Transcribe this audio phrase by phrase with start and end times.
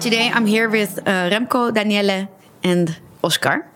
[0.00, 2.26] Today I'm here with uh, Remko, Daniele,
[2.64, 3.66] and Oscar.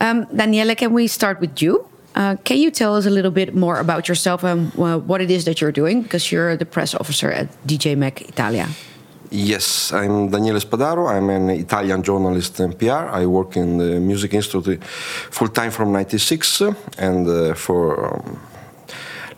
[0.00, 1.88] Um, Daniele, can we start with you?
[2.14, 5.28] Uh, can you tell us a little bit more about yourself and uh, what it
[5.28, 6.02] is that you're doing?
[6.02, 8.68] Because you're the press officer at DJ Mag Italia.
[9.30, 11.10] Yes, I'm Daniele Spadaro.
[11.10, 13.08] I'm an Italian journalist and PR.
[13.10, 14.78] I work in the music industry
[15.30, 16.62] full time from '96,
[16.98, 18.38] and uh, for um,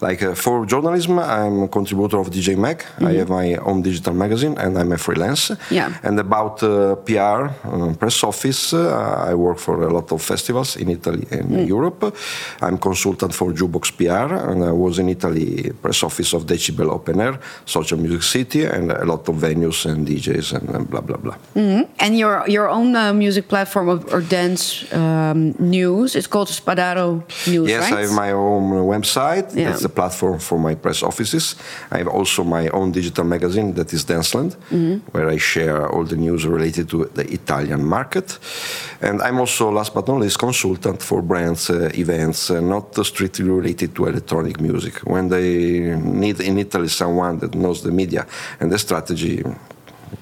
[0.09, 2.79] like uh, for journalism, I'm a contributor of DJ Mag.
[2.79, 3.07] Mm-hmm.
[3.09, 5.45] I have my own digital magazine, and I'm a freelance.
[5.79, 5.89] Yeah.
[6.07, 6.71] And about uh,
[7.07, 7.41] PR,
[7.73, 11.67] um, press office, uh, I work for a lot of festivals in Italy and mm.
[11.75, 12.01] Europe.
[12.67, 17.17] I'm consultant for Jukebox PR, and I was in Italy press office of Decibel Open
[17.27, 21.21] Air, Social Music City, and a lot of venues and DJs and, and blah blah
[21.25, 21.37] blah.
[21.57, 21.83] Mm-hmm.
[22.05, 25.41] And your your own uh, music platform or dance um,
[25.75, 27.07] news, it's called Spadaro
[27.53, 27.69] News.
[27.75, 27.99] Yes, right?
[27.99, 28.65] I have my own
[28.95, 29.47] website.
[29.55, 29.73] Yeah.
[29.95, 31.57] Platform for my press offices.
[31.91, 34.97] I have also my own digital magazine that is Danceland, mm-hmm.
[35.13, 38.39] where I share all the news related to the Italian market.
[39.01, 43.45] And I'm also, last but not least, consultant for brands, uh, events, uh, not strictly
[43.45, 44.95] related to electronic music.
[45.05, 48.27] When they need in Italy someone that knows the media
[48.61, 49.43] and the strategy,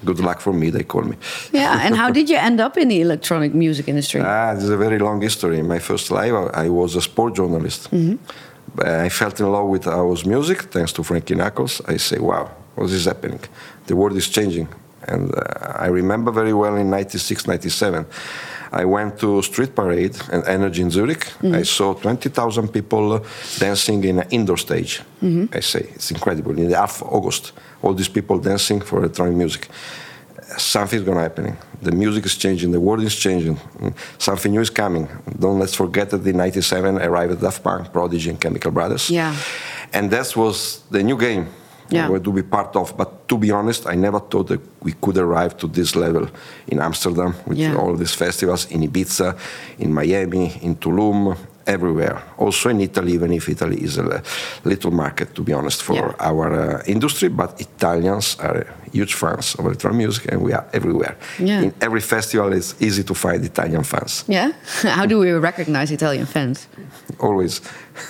[0.05, 1.15] good luck for me, they call me.
[1.51, 4.21] Yeah, and how did you end up in the electronic music industry?
[4.21, 5.59] Ah, this is a very long history.
[5.59, 7.91] In my first life, I was a sport journalist.
[7.91, 8.15] Mm-hmm.
[8.79, 11.81] I felt in love with house music thanks to Frankie Knuckles.
[11.87, 13.39] I say, wow, what is happening?
[13.85, 14.67] The world is changing.
[15.07, 18.05] And uh, I remember very well in 96, 97,
[18.71, 21.19] I went to Street Parade and Energy in Zurich.
[21.19, 21.55] Mm-hmm.
[21.55, 23.23] I saw 20,000 people
[23.59, 25.01] dancing in an indoor stage.
[25.21, 25.55] Mm-hmm.
[25.55, 26.57] I say, it's incredible.
[26.57, 27.51] In the half of August,
[27.83, 29.67] all these people dancing for electronic music
[30.57, 31.57] something's going to happen.
[31.81, 33.59] The music is changing, the world is changing,
[34.17, 35.07] something new is coming.
[35.39, 39.09] Don't let's forget that in '97 arrived Daft Punk, Prodigy, and Chemical Brothers.
[39.09, 39.35] Yeah.
[39.91, 41.47] And that was the new game
[41.89, 42.07] yeah.
[42.07, 42.95] we were to be part of.
[42.97, 46.27] But to be honest, I never thought that we could arrive to this level
[46.67, 47.75] in Amsterdam with yeah.
[47.75, 49.37] all these festivals, in Ibiza,
[49.79, 51.37] in Miami, in Tulum,
[51.67, 52.21] everywhere.
[52.37, 54.21] Also in Italy, even if Italy is a
[54.63, 56.13] little market, to be honest, for yeah.
[56.19, 61.15] our uh, industry, but Italians are huge fans of electronic music, and we are everywhere.
[61.39, 61.61] Yeah.
[61.61, 64.23] In every festival, it's easy to find Italian fans.
[64.27, 64.51] Yeah.
[64.81, 66.67] How do we recognize Italian fans?
[67.19, 67.61] Always.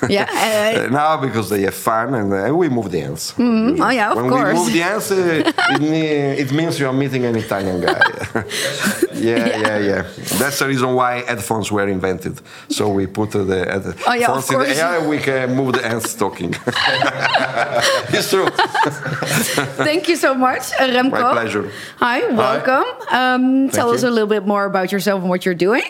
[0.10, 0.86] Yeah.
[0.86, 3.34] Uh, now because they have fun and uh, we move the hands.
[3.38, 4.48] Mm, oh yeah, of when course.
[4.48, 8.02] we move the hands, uh, it, mean, it, means you are meeting an Italian guy.
[8.34, 8.44] yeah,
[9.14, 10.02] yeah, yeah, yeah,
[10.40, 12.42] That's the reason why headphones were invented.
[12.70, 16.14] So we put the headphones oh, yeah, in the air, we can move the hands
[16.16, 16.56] talking.
[18.16, 18.48] it's true.
[19.84, 21.12] Thank you so much, Remko.
[21.12, 21.72] My pleasure.
[21.98, 22.86] Hi, welcome.
[23.10, 23.34] Hi.
[23.34, 23.96] Um, tell you.
[23.96, 25.84] us a little bit more about yourself and what you're doing.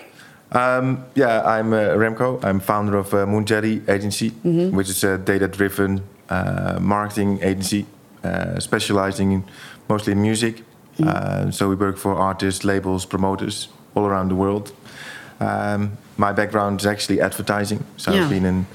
[0.53, 2.44] Um, yeah, I'm uh, Remko.
[2.44, 4.75] I'm founder of uh, Moon Agency, mm-hmm.
[4.75, 7.86] which is a data-driven uh, marketing agency
[8.24, 9.44] uh, specializing in
[9.90, 10.64] mostly in music.
[10.97, 11.50] Mm-hmm.
[11.50, 14.72] so we work for artists, labels, promoters all around the world.
[15.40, 18.24] Um, my background is actually advertising, so yeah.
[18.24, 18.66] I've been in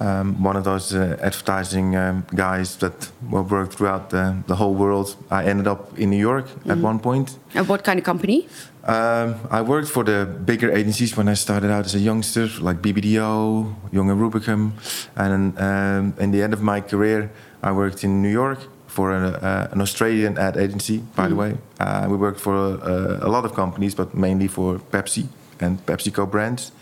[0.00, 5.16] um, one of those uh, advertising um, guys that worked throughout the, the, whole world.
[5.30, 6.70] I ended up in New York mm-hmm.
[6.70, 7.38] at one point.
[7.54, 8.48] And what kind of company?
[8.84, 12.82] Um, I worked for the bigger agencies when I started out as a youngster, like
[12.82, 14.72] BBDO, Young and Rubicam.
[15.14, 17.30] And um, in the end of my career,
[17.62, 21.28] I worked in New York for a, uh, an Australian ad agency, by mm.
[21.30, 21.58] the way.
[21.78, 25.26] Uh, we worked for a, a, lot of companies, but mainly for Pepsi
[25.60, 26.72] and PepsiCo brands.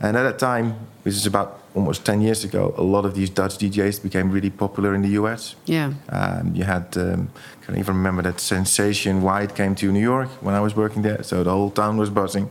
[0.00, 0.74] And at that time,
[1.04, 4.50] which is about almost 10 years ago, a lot of these Dutch DJs became really
[4.50, 5.54] popular in the US.
[5.66, 5.92] Yeah.
[6.08, 7.28] Um, you had, um,
[7.62, 11.02] can I even remember that sensation White came to New York when I was working
[11.02, 12.48] there, so the whole town was buzzing.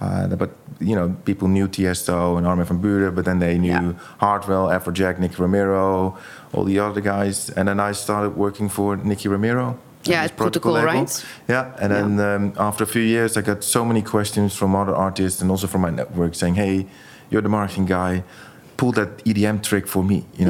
[0.00, 3.70] Uh, but you know, people knew Tiesto and Armin van Buuren, but then they knew
[3.70, 3.92] yeah.
[4.18, 6.18] Hardwell, Afrojack, Nicky Romero,
[6.52, 9.78] all the other guys, and then I started working for Nicky Romero.
[10.04, 10.86] Yeah, it's protocol, label.
[10.86, 11.24] right?
[11.48, 12.00] Yeah, and Yeah.
[12.02, 15.50] then um, after a few years, I got so many questions from other artists and
[15.50, 16.86] also from my network saying, "Hey,
[17.30, 18.22] you're the marketing guy.
[18.76, 20.24] Pull that EDM trick for me.
[20.38, 20.44] You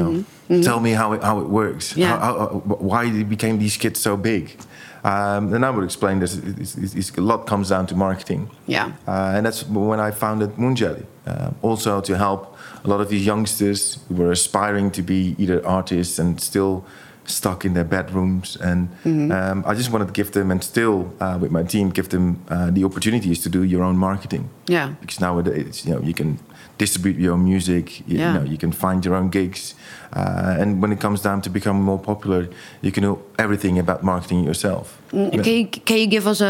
[0.49, 1.91] know, tell me how it, how it works.
[1.91, 2.01] Mm-hmm.
[2.01, 2.19] Yeah.
[2.19, 2.47] How, how,
[2.89, 4.57] why became these kids so big?"
[5.03, 6.35] Um, and I would explain this.
[6.35, 8.49] It's, it's, it's, a lot comes down to marketing.
[8.65, 8.91] Yeah.
[9.07, 11.05] Uh, and that's when I founded Moonjelly.
[11.25, 15.65] Uh, also to help a lot of these youngsters who were aspiring to be either
[15.65, 16.83] artists and still
[17.25, 18.57] stuck in their bedrooms.
[18.61, 19.31] And Mm-hmm.
[19.31, 22.39] um, I just wanted to give them, and still uh, with my team, give them
[22.49, 24.49] uh, the opportunities to do your own marketing.
[24.67, 24.93] Yeah.
[25.01, 26.39] Because nowadays, you know, you can
[26.77, 27.99] distribute your own music.
[28.07, 28.33] You, Yeah.
[28.33, 29.75] you know, you can find your own gigs.
[30.13, 32.47] Uh, and when it comes down to becoming more popular,
[32.81, 34.97] you can know everything about marketing yourself.
[35.11, 36.45] Mm, Can you, can you give us a,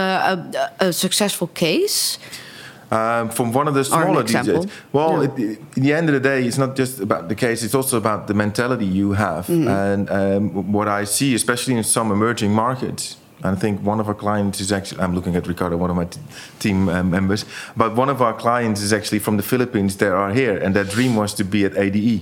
[0.79, 2.19] a, a successful case?
[2.89, 4.23] Um, from one of the smaller.
[4.23, 4.69] DJs.
[4.93, 5.29] Well, Yeah.
[5.45, 7.97] it, in the end of the day, it's not just about the case; it's also
[7.97, 9.47] about the mentality you have.
[9.47, 9.67] Mm-hmm.
[9.67, 14.15] And um, what I see, especially in some emerging markets, I think one of our
[14.15, 16.19] clients is actually, I'm looking at Ricardo, one of my t-
[16.59, 17.45] team um, members,
[17.75, 20.83] but one of our clients is actually from the Philippines that are here, and their
[20.85, 22.21] dream was to be at ADE.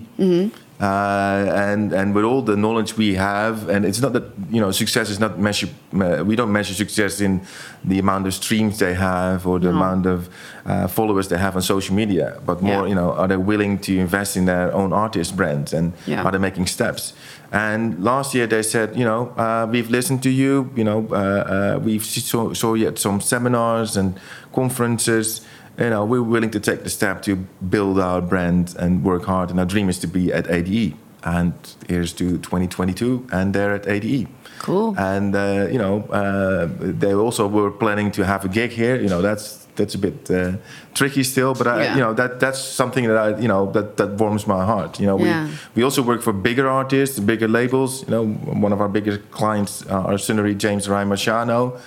[0.78, 4.72] Uh, and and with all the knowledge we have, and it's not that you know
[4.72, 5.70] success is not measure.
[5.94, 7.40] Uh, we don't measure success in
[7.86, 10.28] the amount of streams they have or the amount of
[10.66, 12.90] uh, followers they have on social media, but more Yeah.
[12.90, 16.24] you know are they willing to invest in their own artist brand and Yeah.
[16.26, 17.14] are they making steps?
[17.52, 20.70] And last year they said, you know, uh, we've listened to you.
[20.76, 24.20] You know, uh, uh, we've saw, saw you at some seminars and
[24.54, 25.42] conferences.
[25.78, 27.36] You know, we're willing to take the step to
[27.70, 29.50] build our brand and work hard.
[29.50, 30.94] And our dream is to be at ADE.
[31.24, 31.54] And
[31.90, 34.28] here's to 2022, and they're at ADE.
[34.60, 34.96] Cool.
[34.98, 38.96] And uh, you know, uh, they also were planning to have a gig here.
[39.02, 40.54] You know, that's that's a bit uh,
[40.94, 41.96] tricky still, but I, Yeah.
[41.96, 45.00] you know that that's something that I you know that that warms my heart.
[45.00, 45.48] You know, we Yeah.
[45.76, 48.04] we also work for bigger artists, bigger labels.
[48.04, 48.26] You know,
[48.62, 51.80] one of our biggest clients, uh, our Sunnery James Ryan Marciano.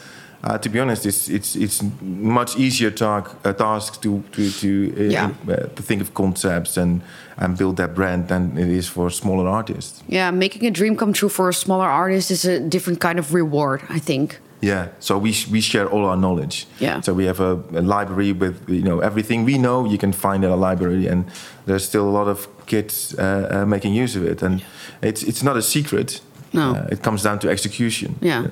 [0.45, 4.67] Uh, to be honest, it's it's it's much easier talk, uh, task to to to,
[4.97, 5.31] uh, Yeah.
[5.49, 7.01] uh, to think of concepts and
[7.37, 10.03] and build that brand than it is for smaller artists.
[10.09, 13.33] Yeah, making a dream come true for a smaller artist is a different kind of
[13.35, 14.39] reward, I think.
[14.63, 16.67] Yeah, so we we share all our knowledge.
[16.81, 17.01] Yeah.
[17.03, 20.45] So we have a, a library with you know everything we know you can find
[20.45, 21.25] at a library, and
[21.67, 24.61] there's still a lot of kids uh, uh, making use of it, and
[25.03, 26.23] it's it's not a secret.
[26.53, 26.87] No.
[26.91, 28.15] It comes down to execution.
[28.23, 28.47] Yeah.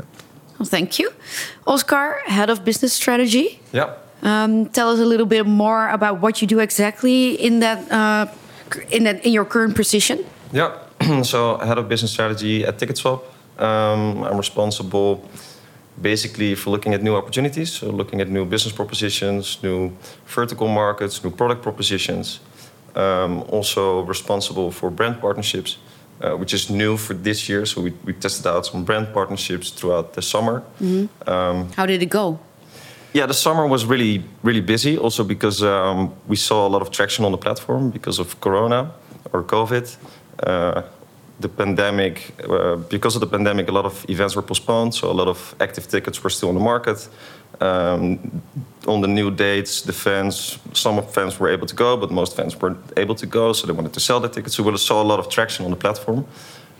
[0.58, 1.10] Well, thank you.
[1.66, 3.60] Oscar, head of business strategy.
[3.72, 3.94] Yeah.
[4.22, 8.26] Um, tell us a little bit more about what you do exactly in that uh,
[8.90, 10.24] in that in your current position.
[10.52, 10.72] Yeah.
[11.22, 13.22] so head of business strategy at Ticketswap.
[13.58, 15.28] Um, I'm responsible
[16.00, 19.92] basically for looking at new opportunities, so looking at new business propositions, new
[20.26, 22.40] vertical markets, new product propositions.
[22.94, 25.76] Um, also responsible for brand partnerships,
[26.20, 27.66] uh, which is new for this year.
[27.66, 30.62] So we, we tested out some brand partnerships throughout the summer.
[31.26, 32.38] Um, How did it go?
[33.16, 34.98] yeah, the summer was really, really busy.
[34.98, 38.90] Also because um, we saw a lot of traction on the platform because of Corona
[39.32, 39.96] or COVID.
[40.42, 40.82] Uh,
[41.40, 44.94] the pandemic, uh, because of the pandemic, a lot of events were postponed.
[44.94, 47.08] So a lot of active tickets were still on the market.
[47.60, 48.42] Um,
[48.86, 52.36] on the new dates, the fans, some of fans were able to go, but most
[52.36, 53.52] fans weren't able to go.
[53.52, 54.54] So they wanted to sell their tickets.
[54.54, 56.26] So we saw a lot of traction on the platform.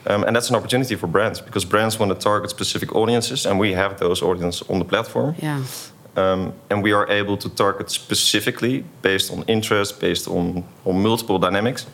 [0.07, 3.59] Um, and that's an opportunity for brands because brands want to target specific audiences, and
[3.59, 5.35] we have those audiences on the platform.
[5.39, 5.65] Yeah.
[6.17, 11.39] Um, and we are able to target specifically based on interest, based on, on multiple
[11.39, 11.87] dynamics.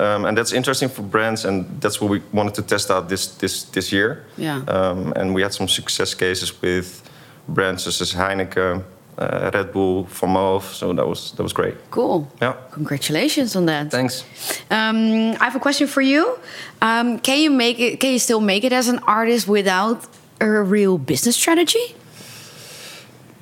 [0.00, 3.26] Um, and that's interesting for brands, and that's what we wanted to test out this
[3.36, 4.24] this this year.
[4.36, 4.62] Yeah.
[4.68, 7.02] Um, and we had some success cases with
[7.48, 8.82] brands such as Heineken,
[9.18, 10.62] uh, Red Bull, VanMoof.
[10.74, 11.74] So that was that was great.
[11.90, 12.28] Cool.
[12.40, 12.54] Yeah.
[12.72, 13.90] Congratulations on that.
[13.90, 14.24] Thanks.
[14.70, 16.38] Um, I have a question for you.
[16.82, 18.00] Um, can you make it?
[18.00, 20.06] Can you still make it as an artist without
[20.40, 21.94] a real business strategy?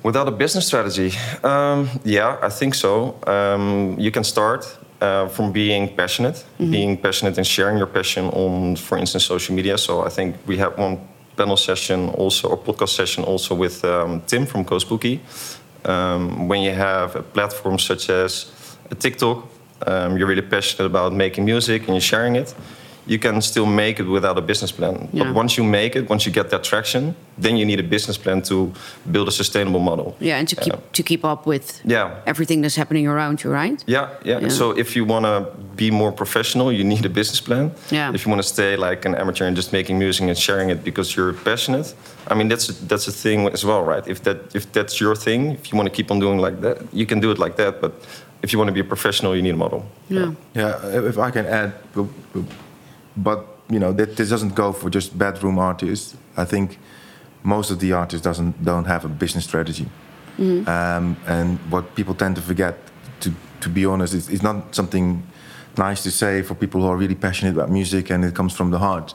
[0.03, 1.11] Without a business strategy,
[1.43, 3.15] um, yeah, I think so.
[3.25, 8.75] Um, you can start uh, from being passionate, being passionate and sharing your passion on,
[8.75, 9.77] for instance, social media.
[9.77, 10.99] So I think we have one
[11.37, 15.19] panel session also, or podcast session also with um, Tim from CoSpooky.
[15.85, 18.51] Um, when you have a platform such as
[18.91, 19.47] a TikTok,
[19.85, 22.55] um, you're really passionate about making music and you're sharing it.
[23.07, 25.07] You can still make it without a business plan.
[25.13, 25.25] Yeah.
[25.25, 28.17] But once you make it, once you get that traction, then you need a business
[28.17, 28.71] plan to
[29.11, 30.15] build a sustainable model.
[30.19, 32.09] Yeah, and to keep to keep up with Yeah.
[32.25, 33.83] everything that's happening around you, right?
[33.87, 34.41] Yeah, yeah.
[34.41, 34.49] Yeah.
[34.51, 37.71] So if you want to be more professional, you need a business plan.
[37.91, 38.13] Yeah.
[38.15, 40.83] If you want to stay like an amateur and just making music and sharing it
[40.83, 41.93] because you're passionate,
[42.31, 44.07] I mean that's that's a thing as well, right?
[44.07, 46.77] If that if that's your thing, if you want to keep on doing like that,
[46.93, 47.81] you can do it like that.
[47.81, 47.91] But
[48.41, 49.81] if you want to be a professional, you need a model.
[50.09, 50.31] Yeah.
[50.55, 52.45] Yeah, if I can add, bu- bu-
[53.17, 56.15] but you know, that this doesn't go for just bedroom artists.
[56.37, 56.77] I think
[57.43, 59.87] most of the artists doesn't don't have a business strategy,
[60.67, 62.77] um, and what people tend to forget,
[63.21, 63.31] to
[63.61, 65.23] to be honest, is it's not something
[65.77, 68.71] nice to say for people who are really passionate about music and it comes from
[68.71, 69.13] the heart.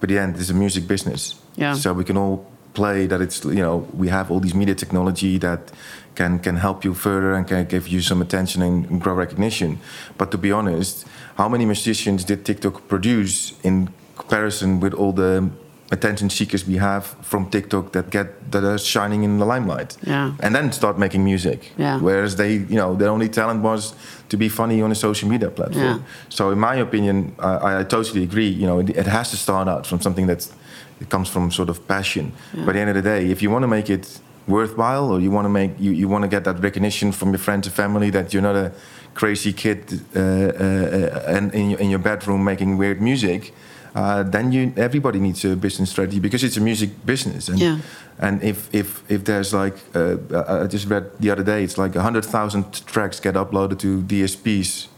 [0.00, 1.36] But the end, it's a music business.
[1.56, 1.74] Yeah.
[1.74, 5.38] So we can all play that it's you know we have all these media technology
[5.38, 5.72] that
[6.14, 9.78] can can help you further and can give you some attention and, and grow recognition.
[10.18, 15.50] But to be honest, how many musicians did TikTok produce in comparison with all the
[15.90, 19.96] attention seekers we have from TikTok that get that are shining in the limelight?
[20.02, 20.34] Yeah.
[20.40, 21.72] And then start making music.
[21.76, 22.00] Yeah.
[22.00, 23.94] Whereas they, you know, their only talent was
[24.28, 25.84] to be funny on a social media platform.
[25.84, 25.98] Yeah.
[26.28, 28.48] So in my opinion, I, I totally agree.
[28.48, 30.52] You know, it, it has to start out from something that's
[31.00, 32.32] it comes from sort of passion.
[32.52, 35.20] But at the end of the day, if you want to make it worthwhile, or
[35.20, 37.74] you want to make you, you want to get that recognition from your friends and
[37.74, 38.72] family that you're not a
[39.14, 39.78] crazy kid
[40.16, 43.52] uh, uh, uh, and in your, in your bedroom making weird music.
[43.94, 47.48] uh, then you everybody needs a business strategy because it's a music business.
[47.48, 47.78] And, Yeah.
[48.18, 51.98] And if if if there's like uh, I just read the other day, it's like
[52.00, 54.88] hundred thousand tracks get uploaded to DSPs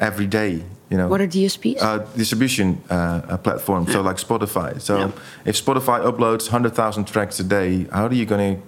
[0.00, 0.62] every day.
[0.90, 1.08] You know.
[1.08, 1.82] What are DSPs?
[1.82, 4.78] uh, distribution uh, uh, platform, so like Spotify.
[4.80, 5.10] So Yeah.
[5.44, 8.60] if Spotify uploads 100,000 tracks a day, how are you going to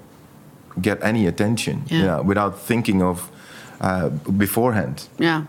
[0.81, 2.07] get any attention you Yeah.
[2.07, 3.31] know, without thinking of
[3.81, 5.09] uh, beforehand?
[5.19, 5.43] yeah.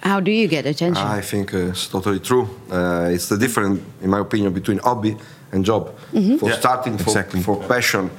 [0.00, 0.96] How do you get attention?
[0.96, 2.48] I think uh, it's totally true.
[2.68, 5.16] Uh, it's the difference, in my opinion, between hobby
[5.52, 5.96] and job.
[6.10, 7.42] For Yeah, starting, for, exactly.
[7.42, 8.10] for passion,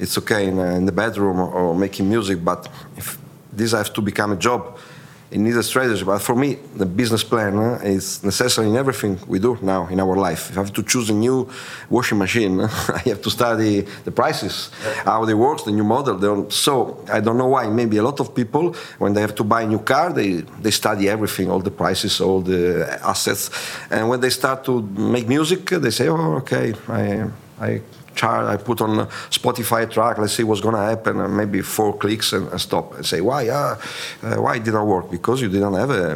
[0.00, 3.18] it's okay in, uh, in the bedroom or, or making music, but if
[3.52, 4.78] this has to become a job,
[5.30, 6.04] it needs a strategy.
[6.04, 9.98] But for me, the business plan uh, is necessary in everything we do now in
[10.00, 10.50] our life.
[10.50, 11.48] If I have to choose a new
[11.90, 12.60] washing machine,
[12.98, 14.70] I have to study the prices,
[15.04, 16.14] how they work, the new model.
[16.16, 17.68] They don't- So I don't know why.
[17.68, 20.70] Maybe a lot of people, when they have to buy a new car, they, they
[20.70, 23.50] study everything, all the prices, all the assets.
[23.90, 24.82] And when they start to
[25.14, 27.24] make music, they say, oh, okay, I,
[27.60, 27.80] I
[28.16, 31.62] chart, I put on Spotify a track, let's see what's going to happen, and maybe
[31.62, 33.76] four clicks and, and stop and say, why, uh,
[34.22, 35.10] uh, why it didn't work?
[35.10, 36.12] Because you didn't have a,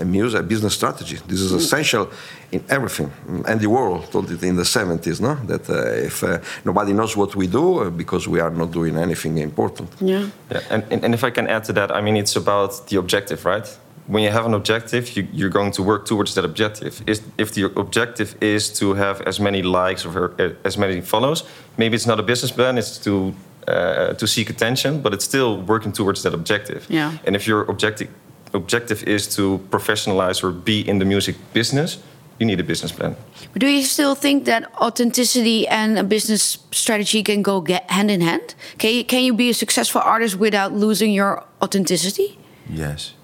[0.00, 1.18] a music, a business strategy.
[1.26, 2.10] This is essential
[2.50, 3.10] in everything.
[3.46, 5.34] Andy Warhol told it in the 70s, no?
[5.46, 8.96] That uh, if uh, nobody knows what we do, uh, because we are not doing
[8.96, 9.88] anything important.
[10.00, 10.26] yeah.
[10.50, 12.96] Yeah, and, and, and if I can add to that, I mean, it's about the
[12.98, 13.66] objective, right?
[14.06, 17.02] When you have an objective, you, you're going to work towards that objective.
[17.06, 21.44] Is, if the objective is to have as many likes or uh, as many follows,
[21.78, 23.34] maybe it's not a business plan, it's to,
[23.66, 26.86] uh, to seek attention, but it's still working towards that objective.
[26.90, 27.16] Yeah.
[27.26, 28.08] And if your objective,
[28.52, 31.98] objective is to professionalize or be in the music business,
[32.38, 33.16] you need a business plan.
[33.52, 38.10] But do you still think that authenticity and a business strategy can go get hand
[38.10, 38.54] in hand?
[38.78, 42.38] Can you, can you be a successful artist without losing your authenticity?
[42.68, 43.14] Yes.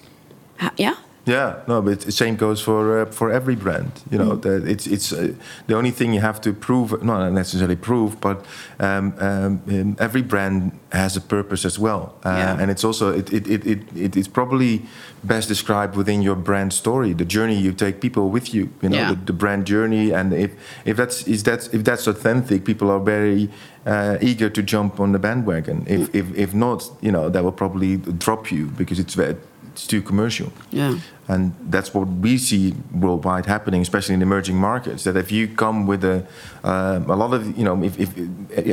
[0.77, 0.95] Yeah.
[1.27, 3.91] Yeah, no, but the same goes for uh, for every brand.
[4.11, 4.41] You know, Mm.
[4.43, 5.35] that it's it's uh,
[5.67, 8.37] the only thing you have to prove, not necessarily prove, but
[8.81, 12.61] um, um, um, every brand has a purpose as well, uh, Yeah.
[12.63, 14.81] and it's also it it, it, it it it's probably
[15.23, 18.69] best described within your brand story, the journey you take people with you.
[18.83, 19.15] You know, Yeah.
[19.15, 20.51] the, the brand journey, and if
[20.85, 23.49] if that's is that if that's authentic, people are very
[23.87, 25.85] uh, eager to jump on the bandwagon.
[25.87, 29.37] If if if not, you know, that will probably drop you because it's ve-
[29.73, 30.53] it's too commercial.
[30.71, 30.99] Yeah.
[31.29, 35.05] And that's what we see worldwide happening, especially in emerging markets.
[35.05, 36.27] That if you come with a,
[36.65, 38.17] um, a lot of, you know, if, if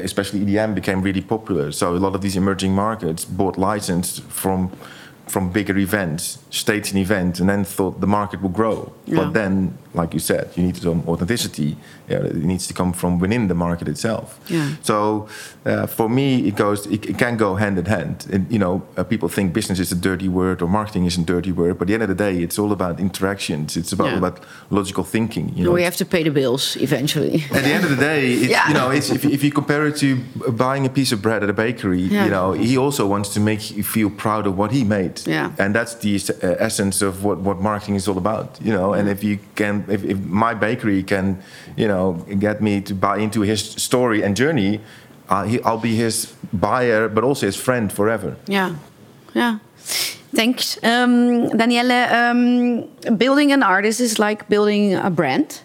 [0.03, 4.71] especially EDM became really popular, so a lot of these emerging markets bought license from
[5.27, 8.93] from bigger events, staged an event, and then thought the market will grow.
[9.05, 9.17] Yeah.
[9.17, 11.75] But then, like you said, you need some authenticity.
[12.09, 14.39] Yeah, it needs to come from within the market itself.
[14.47, 14.69] Yeah.
[14.81, 15.27] So
[15.65, 16.85] uh, for me, it goes.
[16.87, 18.25] It, it can go hand in hand.
[18.31, 21.21] And, you know, uh, people think business is a dirty word or marketing is a
[21.23, 23.75] dirty word, but at the end of the day, it's all about interactions.
[23.75, 24.17] It's about Yeah.
[24.17, 25.51] about logical thinking.
[25.55, 27.43] You know, We have to pay the bills eventually.
[27.51, 28.67] at the end of the day, it's, Yeah.
[28.69, 30.07] you know, it's, if, if you compare it to
[30.65, 32.25] buying a piece of bread at a bakery, Yeah.
[32.25, 35.13] you know, he also wants to make you feel proud of what he made.
[35.27, 35.51] Yeah.
[35.59, 38.93] And that's the uh, essence of what, what marketing is all about, you know.
[38.93, 41.25] And if you can, if, if my bakery can,
[41.75, 41.96] you know,
[42.39, 44.79] get me to buy into his story and journey,
[45.29, 48.35] uh, he, I'll be his buyer, but also his friend forever.
[48.47, 48.75] Yeah,
[49.33, 49.59] yeah.
[50.35, 51.91] Thanks, um, Daniele.
[51.91, 55.61] Um, building an artist is like building a brand.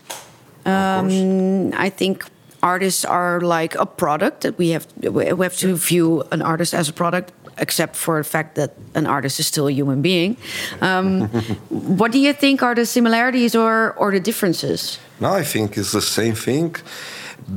[0.65, 2.25] Um, I think
[2.63, 4.87] artists are like a product that we have.
[5.03, 9.07] We have to view an artist as a product, except for the fact that an
[9.07, 10.37] artist is still a human being.
[10.81, 11.29] Um,
[11.69, 14.99] what do you think are the similarities or or the differences?
[15.21, 16.77] No, I think it's the same thing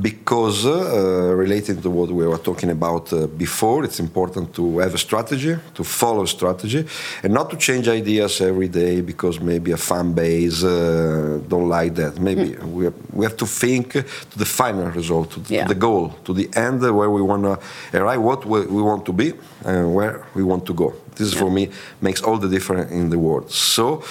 [0.02, 4.94] because uh, related to what we were talking about uh, before, it's important to have
[4.94, 6.84] a strategy, to follow a strategy,
[7.22, 11.94] and not to change ideas every day because maybe a fan base uh, don't like
[11.94, 12.18] that.
[12.18, 15.62] Maybe we, have, we have to think to the final result, to, Yeah.
[15.62, 17.58] to the goal, to the end where we want to
[17.98, 19.32] arrive, what we, we want to be,
[19.64, 20.94] and where we want to go.
[21.14, 23.50] This for me makes all the difference in the world.
[23.50, 24.02] So.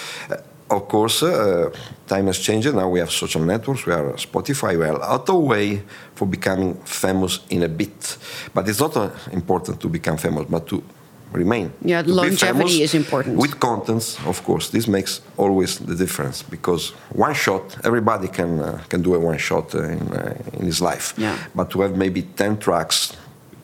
[0.68, 1.70] Of course, uh,
[2.08, 2.74] time has changed.
[2.74, 5.84] Now we have social networks, we are Spotify, we are out of way
[6.16, 8.18] for becoming famous in a bit.
[8.54, 10.84] But it's not uh, important to become famous, but to
[11.32, 11.72] remain.
[11.84, 13.38] Yeah, To longevity is important.
[13.38, 18.82] With contents, of course, this makes always the difference because one shot, everybody can uh,
[18.90, 21.14] can do a one shot uh, in uh, in his life.
[21.18, 21.38] Yeah.
[21.54, 23.16] But to have maybe ten tracks,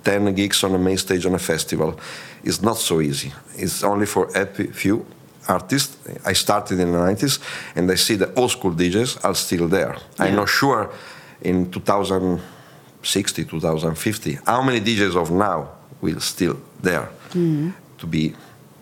[0.04, 2.00] ten gigs on a main stage on a festival,
[2.44, 3.32] is not so easy.
[3.58, 5.06] It's only for a few
[5.48, 5.98] artists.
[6.26, 7.40] I started in the 90s,
[7.76, 9.98] and I see the old school DJs are still there.
[10.20, 10.92] I'm not sure
[11.42, 15.70] in 2060, 2050, how many DJs of now
[16.02, 17.72] will still there mm-hmm.
[17.98, 18.36] to be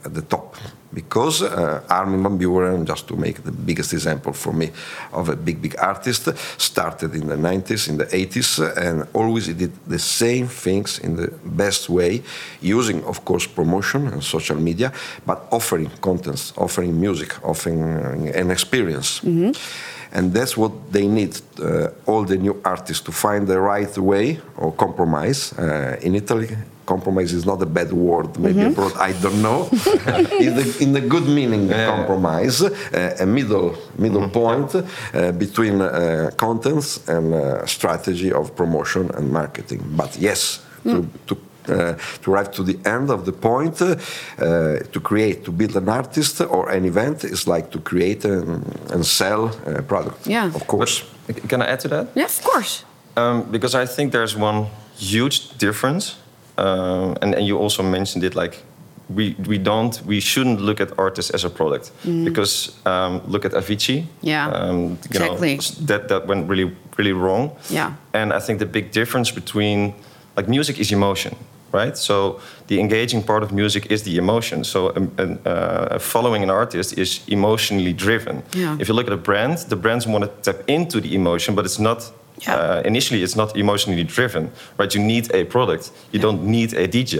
[0.05, 0.55] at the top.
[0.93, 4.71] Because uh, Armin van Buuren, just to make the biggest example for me
[5.13, 9.45] of a big, big artist, started in the 90s, in the 80s, uh, and always
[9.47, 12.21] he did the same things in the best way,
[12.61, 14.91] using, of course, promotion and social media,
[15.25, 19.21] but offering contents, offering music, offering uh, an experience.
[20.11, 24.39] And that's what they need, uh, all the new artists, to find the right way
[24.57, 25.53] or compromise.
[25.53, 26.49] Uh, in Italy,
[26.85, 29.59] compromise is not a bad word, maybe abroad, I don't know.
[30.45, 34.83] in, the, in the good meaning, compromise, uh, a middle, middle point uh,
[35.45, 39.81] between uh, contents and uh, strategy of promotion and marketing.
[40.01, 40.39] But yes,
[40.83, 41.35] to, to
[41.69, 43.95] uh, to arrive to the end of the point, uh,
[44.37, 48.63] uh, to create, to build an artist or an event is like to create and,
[48.91, 50.27] and sell a product.
[50.27, 50.55] Yeah.
[50.55, 51.03] Of course.
[51.47, 52.07] Can I add to that?
[52.15, 52.83] Yeah, of course.
[53.15, 56.15] Um, because I think there's one huge difference,
[56.57, 58.35] um, and, and you also mentioned it.
[58.35, 58.63] Like
[59.09, 61.91] we we don't we shouldn't look at artists as a product
[62.23, 64.05] because um, look at Avicii.
[64.21, 65.55] Yeah, um, you exactly.
[65.55, 67.51] Know, that that went really really wrong.
[67.69, 67.93] Yeah.
[68.13, 69.93] and I think the big difference between
[70.37, 71.35] like music is emotion.
[71.71, 74.63] Right, so the engaging part of music is the emotion.
[74.63, 75.11] So, um,
[75.45, 78.41] uh, following an artist is emotionally driven.
[78.55, 78.75] Yeah.
[78.79, 81.65] If you look at a brand, the brands want to tap into the emotion, but
[81.65, 82.11] it's not
[82.41, 82.55] Yeah.
[82.55, 86.87] uh, initially it's not emotionally driven right you need a product you don't need a
[86.87, 87.13] dj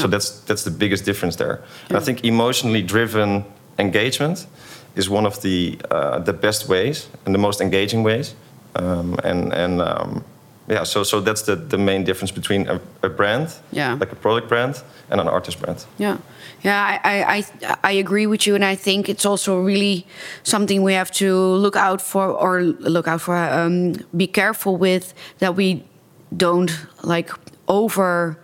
[0.00, 1.58] so that's that's the biggest difference there
[1.88, 3.44] and i think emotionally driven
[3.78, 4.46] engagement
[4.94, 8.34] is one of the uh, the best ways and the most engaging ways
[8.74, 10.22] um, and and um,
[10.68, 13.98] yeah so so that's the the main difference between a, a brand Yeah.
[14.00, 16.16] like a product brand and an artist brand Yeah,
[16.62, 17.44] yeah, I, I,
[17.84, 20.04] I, agree with you, and I think it's also really
[20.42, 25.14] something we have to look out for, or look out for, um, be careful with
[25.38, 25.84] that we
[26.36, 27.30] don't like
[27.68, 28.36] over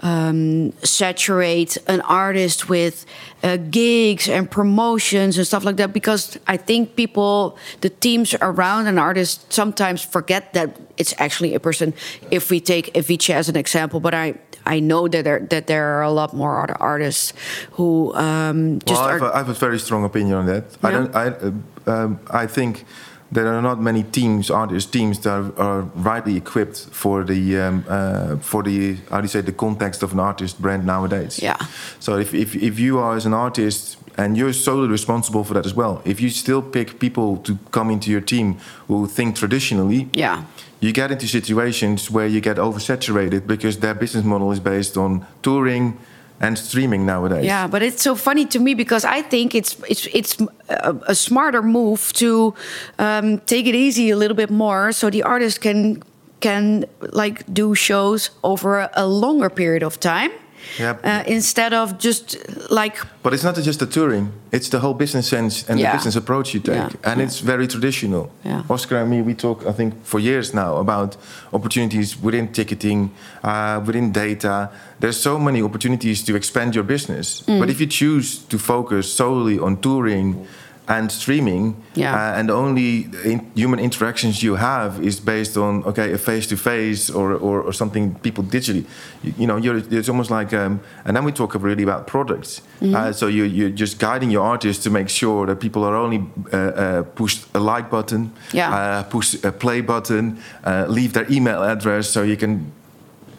[0.00, 3.06] um, saturate an artist with
[3.42, 8.86] uh, gigs and promotions and stuff like that because I think people, the teams around
[8.86, 11.94] an artist sometimes forget that it's actually a person.
[12.30, 14.34] If we take Avicii as an example, but I
[14.66, 17.32] I know that there that there are a lot more other artists
[17.72, 20.64] who um, just well, I have, a, I have a very strong opinion on that.
[20.82, 21.14] I don't.
[21.14, 21.52] I, uh,
[21.86, 22.84] um, I think
[23.34, 27.84] there are not many teams, artists, teams that are, are rightly equipped for the um,
[27.88, 31.42] uh, for the how do you say the context of an artist brand nowadays.
[31.42, 31.56] Yeah.
[31.98, 35.66] So if, if if you are as an artist and you're solely responsible for that
[35.66, 40.08] as well, if you still pick people to come into your team who think traditionally,
[40.12, 40.44] yeah,
[40.80, 45.26] you get into situations where you get oversaturated because their business model is based on
[45.42, 45.98] touring
[46.40, 47.44] and streaming nowadays.
[47.44, 50.36] Yeah, but it's so funny to me because I think it's it's it's
[50.68, 52.54] a, a smarter move to
[52.98, 56.02] um, take it easy a little bit more, so the artist can
[56.40, 60.30] can like do shows over a longer period of time.
[60.78, 61.00] Yep.
[61.04, 62.36] Uh, instead of just
[62.70, 65.90] like But it's not just the touring; it's the whole business sense and Yeah.
[65.92, 67.26] the business approach you take, Yeah, and yeah.
[67.26, 68.28] it's very traditional.
[68.44, 68.62] Yeah.
[68.68, 71.16] Oscar and me, we talk, I think, for years now about
[71.52, 73.10] opportunities within ticketing,
[73.42, 74.68] uh, within data.
[75.00, 77.58] There's so many opportunities to expand your business, Mm.
[77.60, 80.46] but if you choose to focus solely on touring
[80.86, 82.14] and streaming, Yeah.
[82.14, 86.46] uh, and the only in human interactions you have is based on okay a face
[86.48, 88.84] to face or or or something people digitally,
[89.22, 92.60] you, you know, you're, it's almost like um, and then we talk really about products.
[92.80, 92.94] Mm-hmm.
[92.94, 96.18] Uh, so you you're just guiding your artists to make sure that people are only
[96.52, 98.74] uh, uh, push a like button, Yeah.
[98.74, 102.72] uh, push a play button, uh, leave their email address so you can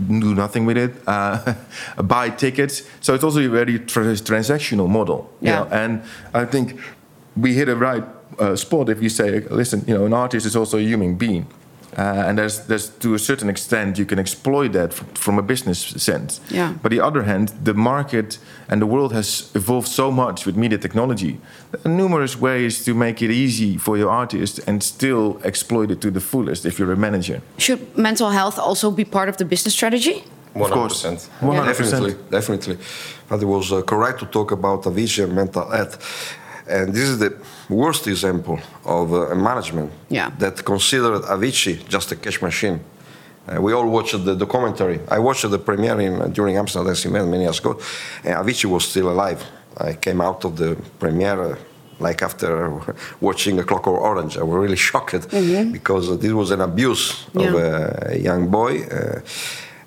[0.09, 1.53] do nothing with it, uh,
[2.03, 2.83] buy tickets.
[3.01, 5.29] So it's also a very trans- transactional model.
[5.41, 5.59] you Yeah.
[5.59, 6.01] know, And
[6.33, 6.79] I think
[7.35, 8.03] we hit a right
[8.39, 11.45] uh, spot if you say, listen, you know, an artist is also a human being.
[11.97, 15.41] Uh, and there's, there's to a certain extent you can exploit that f- from a
[15.41, 16.41] business sense.
[16.49, 16.73] Yeah.
[16.81, 20.77] But the other hand, the market and the world has evolved so much with media
[20.77, 21.39] technology.
[21.71, 26.01] There are numerous ways to make it easy for your artist and still exploit it
[26.01, 27.41] to the fullest if you're a manager.
[27.57, 30.23] should mental health also be part of the business strategy?
[30.53, 30.65] 100%.
[30.65, 31.05] Of course.
[31.05, 31.65] 100%.
[31.65, 32.77] Definitely, definitely.
[33.29, 35.97] But it was uh, correct to talk about Avicii and mental health.
[36.67, 37.31] And this is the
[37.69, 40.31] worst example of uh, a management Yeah.
[40.39, 42.79] that considered Avicii just a cash machine.
[43.47, 44.99] Uh, we all watched the documentary.
[45.07, 47.79] I watched the premiere in, uh, during Amsterdam Cement many years ago,
[48.23, 49.43] and Avicii was still alive.
[49.77, 51.55] I came out of the premiere uh,
[51.99, 52.71] like after
[53.21, 54.37] watching A Clockwork Orange.
[54.37, 55.29] I was really shocked
[55.71, 58.81] because uh, this was an abuse of a young boy.
[58.83, 59.21] Uh,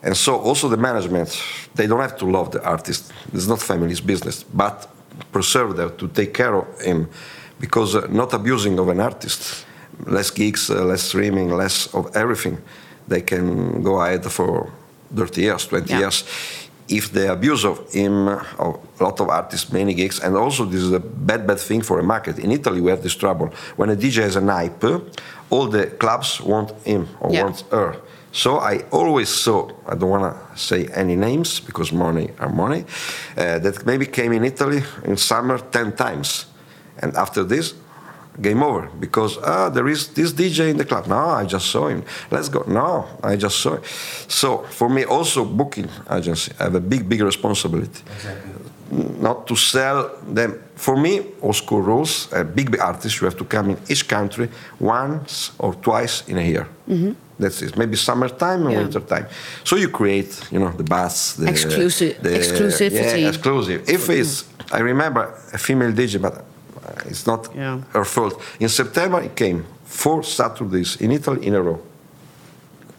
[0.02, 1.42] and so also the management,
[1.74, 3.12] they don't have to love the artist.
[3.32, 4.88] It's not family's business, but
[5.32, 7.08] preserve them to take care of him,
[7.60, 9.64] because uh, not abusing of an artist,
[10.06, 12.58] less gigs, uh, less streaming, less of everything,
[13.08, 14.70] they can go ahead for
[15.14, 15.98] 30 years, 20 Yeah.
[16.00, 16.24] years.
[16.90, 18.28] if the abuse of him,
[18.58, 21.82] of a lot of artists, many gigs, and also this is a bad, bad thing
[21.82, 22.38] for a market.
[22.38, 23.50] In Italy, we have this trouble.
[23.76, 24.82] When a DJ has a hype,
[25.50, 27.42] all the clubs want him or Yeah.
[27.44, 27.96] want her.
[28.32, 32.84] So I always saw, I don't want to say any names because money are money,
[33.36, 36.46] uh, that maybe came in Italy in summer 10 times.
[37.00, 37.74] And after this,
[38.40, 41.06] game over because ah, there is this DJ in the club.
[41.06, 42.04] No, I just saw him.
[42.30, 42.64] Let's go.
[42.66, 43.74] No, I just saw.
[43.74, 43.82] Him.
[44.28, 48.02] So for me, also booking agency I have a big, big responsibility.
[48.16, 48.52] Exactly.
[49.20, 50.62] Not to sell them.
[50.74, 51.20] For me,
[51.52, 52.28] school rules.
[52.32, 54.48] A big, big artist, you have to come in each country
[54.80, 56.66] once or twice in a year.
[57.38, 57.76] That's it.
[57.76, 58.82] Maybe summertime and Yeah.
[58.82, 59.26] wintertime.
[59.64, 63.20] So you create, you know, the bus, the Exclusi- the- exclusivity.
[63.22, 63.88] Yeah, exclusive.
[63.88, 66.44] If it's, I remember a female DJ, but
[67.06, 67.78] it's not Yeah.
[67.92, 68.40] her fault.
[68.58, 71.78] In September, it came four Saturdays in Italy in a row.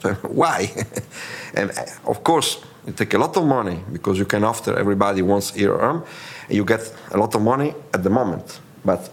[0.22, 0.72] Why?
[1.54, 5.22] and uh, of course, you take a lot of money because you can offer everybody
[5.22, 6.04] once ear arm,
[6.48, 8.60] and you get a lot of money at the moment.
[8.86, 9.10] But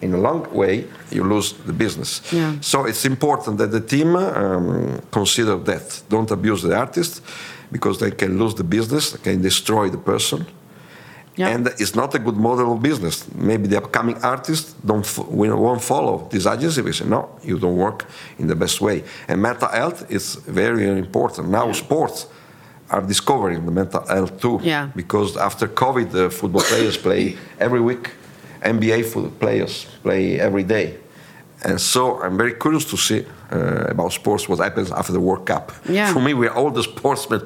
[0.00, 2.22] in a long way, you lose the business.
[2.32, 2.54] Yeah.
[2.60, 6.02] So it's important that the team um, consider that.
[6.08, 7.22] Don't abuse the artist
[7.72, 10.46] because they can lose the business, they can destroy the person.
[11.36, 11.48] Yeah.
[11.54, 13.32] And it's not a good model of business.
[13.32, 16.82] Maybe the upcoming artists don't won't follow this agency.
[16.82, 18.06] They say, no, you don't work
[18.38, 19.04] in the best way.
[19.28, 21.48] And mental health is very, very important.
[21.48, 22.26] Now sports
[22.90, 24.58] are discovering the mental health too.
[24.62, 24.90] Yeah.
[24.96, 28.10] Because after COVID, the football players play every week.
[28.62, 30.96] NBA players play every day.
[31.64, 35.44] And so I'm very curious to see uh, about sports, what happens after the World
[35.46, 35.72] Cup.
[35.88, 36.12] Yeah.
[36.12, 37.40] For me, we're all the sportsmen.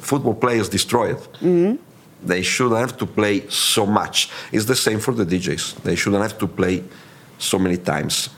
[0.00, 1.78] Football players destroy it.
[2.22, 4.30] They shouldn't have to play so much.
[4.52, 5.82] It's the same for the DJs.
[5.82, 6.82] They shouldn't have to play
[7.38, 8.30] so many times.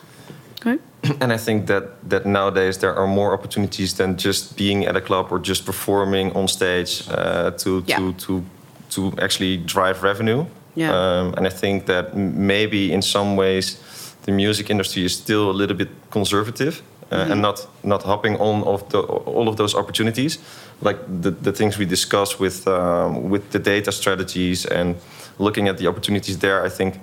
[0.61, 0.79] Okay.
[1.21, 5.01] and I think that that nowadays there are more opportunities than just being at a
[5.01, 7.99] club or just performing on stage uh, to Yeah.
[7.99, 8.43] to to
[8.91, 10.45] to actually drive revenue.
[10.79, 10.93] Yeah.
[10.95, 13.79] Um, and I think that maybe in some ways
[14.23, 16.83] the music industry is still a little bit conservative.
[17.11, 20.39] Uh, and not not hopping on of the, all of those opportunities,
[20.83, 24.95] like the, the things we discussed with um, with the data strategies and
[25.39, 26.67] looking at the opportunities there.
[26.67, 26.95] I think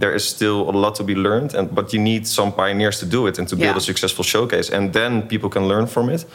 [0.00, 3.06] there is still a lot to be learned, and but you need some pioneers to
[3.06, 3.76] do it and to build Yeah.
[3.76, 6.26] a successful showcase, and then people can learn from it.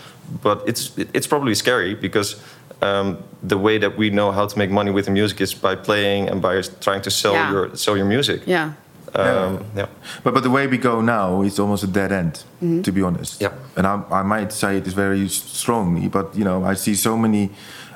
[0.42, 2.36] But it's it's probably scary because
[2.82, 3.18] um,
[3.50, 6.30] the way that we know how to make money with the music is by playing
[6.30, 7.52] and by trying to sell Yeah.
[7.52, 8.42] your sell your music.
[8.48, 8.74] Yeah.
[9.16, 9.88] Um, yeah.
[10.24, 12.44] But but the way we go now is almost a dead end,
[12.84, 13.42] to be honest.
[13.42, 13.52] Yeah.
[13.76, 17.18] And I, I might say it is very strongly, but you know I see so
[17.18, 17.50] many.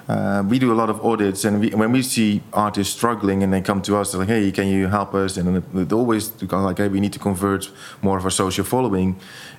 [0.09, 3.53] Uh, we do a lot of audits, and we, when we see artists struggling, and
[3.53, 6.27] they come to us, they're like, "Hey, can you help us?" And then it always
[6.47, 7.69] go like, "Hey, we need to convert
[8.01, 9.15] more of our social following."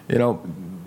[0.08, 0.40] You know,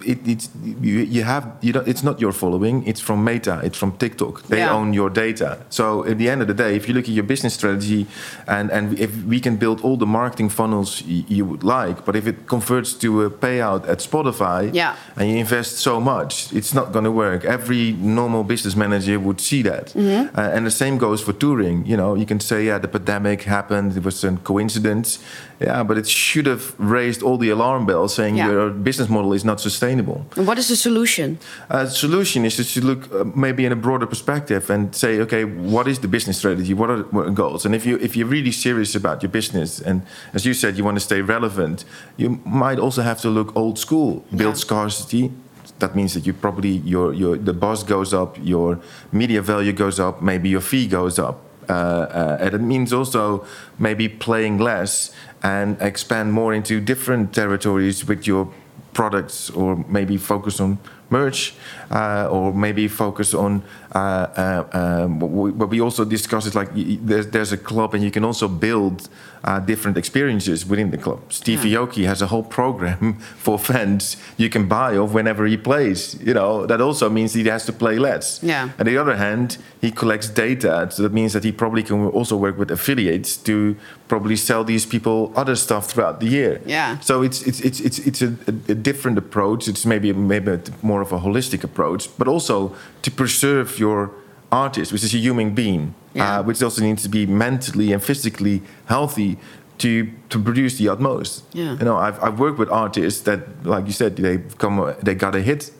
[0.05, 3.77] it, it's you, you have you don't, it's not your following; it's from Meta, it's
[3.77, 4.43] from TikTok.
[4.47, 4.73] They Yeah.
[4.73, 5.57] own your data.
[5.69, 8.05] So at the end of the day, if you look at your business strategy,
[8.47, 12.15] and and if we can build all the marketing funnels y- you would like, but
[12.15, 14.95] if it converts to a payout at Spotify, Yeah.
[15.15, 17.43] and you invest so much, it's not going to work.
[17.45, 20.37] Every normal business manager would see that, Mm-hmm.
[20.37, 21.85] uh, and the same goes for touring.
[21.85, 25.19] You know, you can say, yeah, the pandemic happened; it was a coincidence.
[25.59, 28.51] Yeah, but it should have raised all the alarm bells, saying Yeah.
[28.51, 30.25] your business model is not sustainable.
[30.35, 31.37] And what is the solution?
[31.69, 35.19] Uh, the solution is just to look uh, maybe in a broader perspective and say,
[35.21, 36.73] okay, what is the business strategy?
[36.75, 37.65] What are the goals?
[37.65, 40.01] And if you if you're really serious about your business, and
[40.33, 41.85] as you said, you want to stay relevant,
[42.17, 44.65] you might also have to look old school, build Yeah.
[44.67, 45.31] scarcity.
[45.79, 48.77] That means that you probably your your the buzz goes up, your
[49.11, 51.35] media value goes up, maybe your fee goes up.
[51.69, 53.45] Uh, uh, and it means also
[53.77, 55.11] maybe playing less
[55.43, 58.51] and expand more into different territories with your
[58.93, 61.53] products or maybe focus on merch
[61.91, 63.61] uh, or maybe focus on
[63.95, 66.69] uh, uh, um, what we- also discussed is like
[67.05, 69.07] there's, there's a club and you can also build
[69.43, 74.49] uh, different experiences within the club Steve Aoki has a whole program for fans you
[74.49, 77.97] can buy of whenever he plays you know that also means he has to play
[77.97, 78.69] less Yeah.
[78.79, 82.35] on the other hand, he collects data, so that means that he probably can also
[82.35, 83.75] work with affiliates to
[84.07, 86.59] probably sell these people other stuff throughout the year.
[86.65, 86.97] Yeah.
[86.99, 88.33] So it's it's it's it's it's a,
[88.69, 89.67] a different approach.
[89.67, 90.59] It's maybe maybe a,
[90.97, 94.09] more of a holistic approach, but also to preserve your
[94.51, 96.39] artist, which is a human being, Yeah.
[96.39, 99.37] uh, which also needs to be mentally and physically healthy.
[99.83, 99.89] To,
[100.29, 101.73] to produce the utmost, Yeah.
[101.79, 105.35] you know, I've, I've worked with artists that, like you said, they come, they got
[105.35, 105.71] a hit,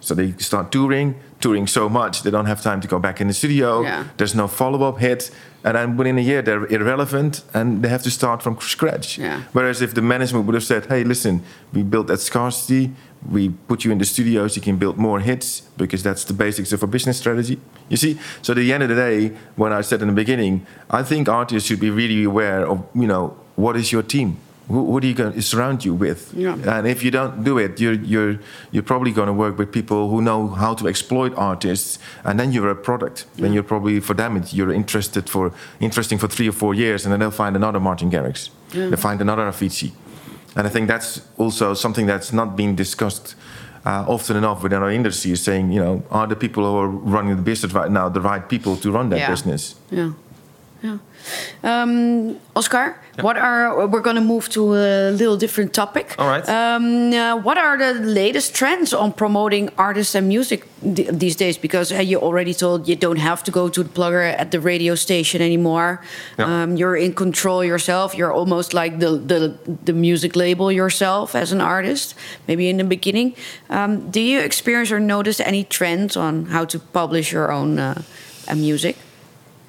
[0.00, 3.26] So they start touring, touring so much they don't have time to go back in
[3.28, 3.82] the studio.
[3.82, 4.02] Yeah.
[4.16, 5.30] There's no follow-up hit,
[5.64, 9.18] and then within a year they're irrelevant and they have to start from scratch.
[9.18, 9.38] Yeah.
[9.54, 11.40] Whereas if the management would have said, "Hey, listen,
[11.72, 12.90] we built that scarcity,
[13.30, 16.72] we put you in the studios, you can build more hits because that's the basics
[16.72, 17.58] of a business strategy."
[17.88, 20.66] You see, so at the end of the day, when I said in the beginning,
[20.90, 24.36] I think artists should be really aware of, you know, what is your team.
[24.68, 26.32] Who, who do you going to surround you with?
[26.34, 26.56] Yeah.
[26.66, 28.38] And if you don't do it, you're you're
[28.72, 32.50] you're probably going to work with people who know how to exploit artists, and then
[32.50, 33.26] you're a product.
[33.36, 37.12] Then you're probably for them you're interested for interesting for three or four years, and
[37.12, 39.92] then they'll find another Martin Garrix, they'll find another Avicii,
[40.56, 43.34] and I think that's also something that's not being discussed.
[43.86, 46.88] Uh, often enough within our industry is saying, you know, are the people who are
[46.88, 49.28] running the business right now the right people to run that Yeah.
[49.30, 49.74] business?
[49.90, 50.12] Yeah.
[50.84, 50.98] Yeah.
[51.62, 56.14] Um, Oscar, what are we're going to move to a little different topic.
[56.18, 56.46] All right.
[56.46, 61.56] Um, uh, what are the latest trends on promoting artists and music th- these days?
[61.56, 64.60] Because uh, you already told you don't have to go to the plugger at the
[64.60, 66.02] radio station anymore.
[66.38, 66.64] Yeah.
[66.64, 68.14] Um, you're in control yourself.
[68.14, 72.14] You're almost like the, the the music label yourself as an artist.
[72.46, 73.36] Maybe in the beginning.
[73.70, 78.02] Um, do you experience or notice any trends on how to publish your own uh,
[78.54, 78.96] music?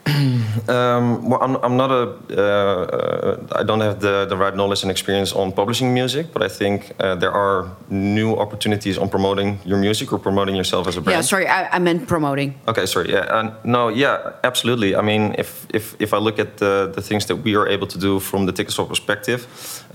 [0.67, 2.03] Um, well, I'm, I'm not a.
[2.31, 6.41] Uh, uh, I don't have the, the right knowledge and experience on publishing music, but
[6.41, 10.97] I think uh, there are new opportunities on promoting your music or promoting yourself as
[10.97, 11.17] a brand.
[11.17, 12.55] Yeah, sorry, I, I meant promoting.
[12.67, 13.11] Okay, sorry.
[13.11, 14.95] Yeah, and no, yeah, absolutely.
[14.95, 17.87] I mean, if if if I look at the the things that we are able
[17.87, 19.45] to do from the Ticketswap perspective,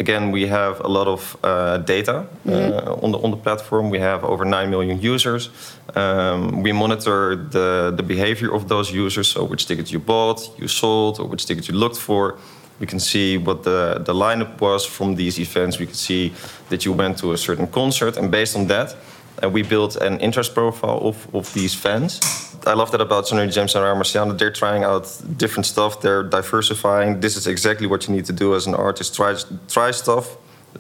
[0.01, 3.91] again, we have a lot of uh, data uh, on the on the platform.
[3.91, 5.51] We have over nine million users.
[5.95, 9.29] Um, we monitor the the behavior of those users.
[9.29, 12.35] So which tickets you bought, you sold, or which tickets you looked for.
[12.81, 15.79] We can see what the, the lineup was from these events.
[15.79, 16.33] We can see
[16.71, 18.97] that you went to a certain concert, and based on that,
[19.43, 22.21] uh, we built an interest profile of, of these fans.
[22.67, 24.39] I love that about Sunnery James and Ryan Marciano.
[24.39, 25.05] They're trying out
[25.39, 26.01] different stuff.
[26.01, 27.21] They're diversifying.
[27.21, 29.15] This is exactly what you need to do as an artist.
[29.15, 29.35] Try
[29.69, 30.37] try stuff.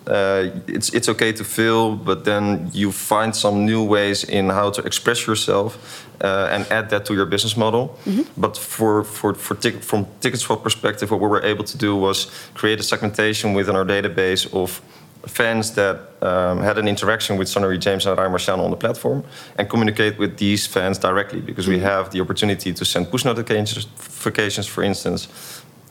[0.06, 4.70] Uh, it's it's okay to fail, but then you find some new ways in how
[4.70, 7.98] to express yourself uh, and add that to your business model.
[8.36, 12.30] But for for for ticket from Ticketswap perspective, what we were able to do was
[12.54, 14.80] create a segmentation within our database of
[15.26, 19.24] fans that um, had an interaction with Sunnery James and Ryan Marciano on the platform
[19.59, 24.66] and communicate with these fans directly because we have the opportunity to send push notifications,
[24.66, 25.28] for instance.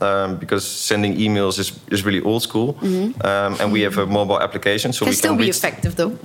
[0.01, 4.39] Um, because sending emails is, is really old school, um, and we have a mobile
[4.39, 6.17] application, so Can we still can still be effective though.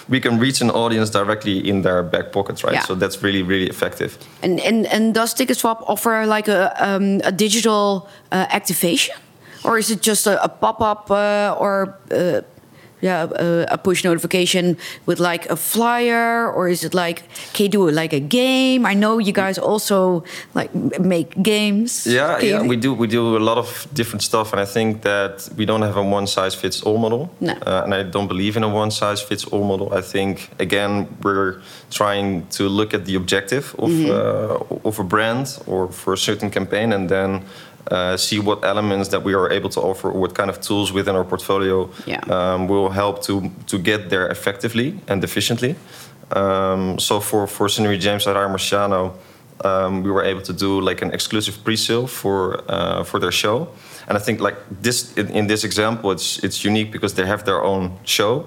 [0.10, 2.74] we can reach an audience directly in their back pockets, right?
[2.74, 2.82] Yeah.
[2.82, 4.18] So that's really really effective.
[4.42, 9.16] And and and does Ticketswap offer like a um, a digital uh, activation,
[9.64, 12.40] or is it just a, a pop up uh, or uh,
[13.00, 17.22] yeah a, a push notification with like a flyer, or is it like
[17.52, 18.86] can you do it like a game?
[18.86, 20.24] I know you guys also
[20.54, 22.06] like make games.
[22.06, 22.94] Yeah, Can yeah, you- we do.
[22.94, 26.02] We do a lot of different stuff, and I think that we don't have a
[26.02, 27.28] one size fits all model.
[27.40, 27.52] No.
[27.52, 29.92] Uh, and I don't believe in a one size fits all model.
[29.92, 35.46] I think again we're trying to look at the objective of uh, of a brand
[35.66, 37.42] or for a certain campaign, and then.
[37.90, 40.90] Uh, see what elements that we are able to offer, or what kind of tools
[40.92, 42.20] within our portfolio Yeah.
[42.30, 45.74] um, will help to to get there effectively and efficiently.
[46.32, 49.12] Um, so for for Sunnery James Ryan Marciano,
[49.64, 53.68] um, we were able to do like an exclusive pre-sale for uh, for their show,
[54.08, 57.42] and I think like this in, in this example, it's it's unique because they have
[57.44, 58.44] their own show.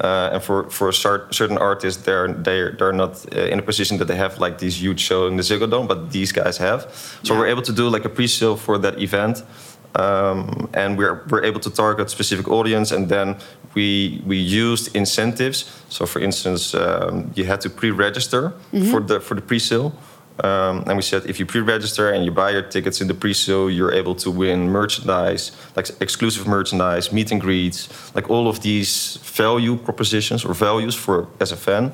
[0.00, 4.06] Uh, and for for certain artists, they're they're they're not uh, in a position that
[4.08, 6.80] they have like these huge show in the Ziggo Dome, but these guys have.
[7.22, 7.40] So Yeah.
[7.40, 9.44] we're able to do like a pre-sale for that event,
[9.94, 13.36] um, and we're we're able to target specific audience, and then
[13.74, 15.64] we we used incentives.
[15.88, 18.52] So, for instance, um, you had to pre-register
[18.90, 19.92] for the for the pre-sale,
[20.42, 23.70] um, and we said if you pre-register and you buy your tickets in the pre-sale,
[23.70, 29.18] you're able to win merchandise, like exclusive merchandise, meet and greets, like all of these
[29.22, 31.92] value propositions or values for as a fan.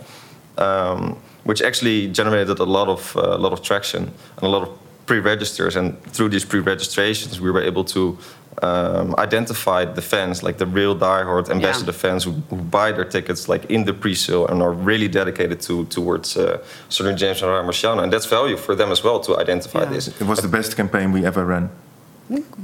[0.57, 4.03] Um, which actually generated a lot of uh, a lot of traction
[4.37, 4.69] and a lot of
[5.07, 5.77] pre-registers.
[5.77, 8.19] And through these pre-registrations, we were able to
[8.63, 13.49] um, identify the fans, like the real diehard ambassador fans who, who buy their tickets
[13.49, 17.67] like in the pre-sale and are really dedicated to towards uh, Sunnery James and Ryan
[17.67, 18.03] Marciano.
[18.03, 19.91] And that's value for them as well to identify Yeah.
[19.95, 20.09] this.
[20.09, 21.71] It was the best campaign we ever ran.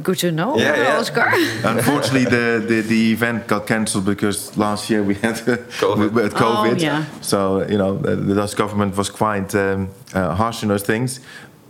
[0.03, 0.99] Good to know, Yeah, yeah.
[1.01, 1.29] Oscar.
[1.65, 5.35] Unfortunately, the, the, the event got cancelled because last year we had
[5.81, 6.13] COVID.
[6.13, 6.73] we had COVID.
[6.75, 7.05] Oh, yeah.
[7.21, 11.19] So you know the, the Dutch government was quite um, uh, harsh on those things.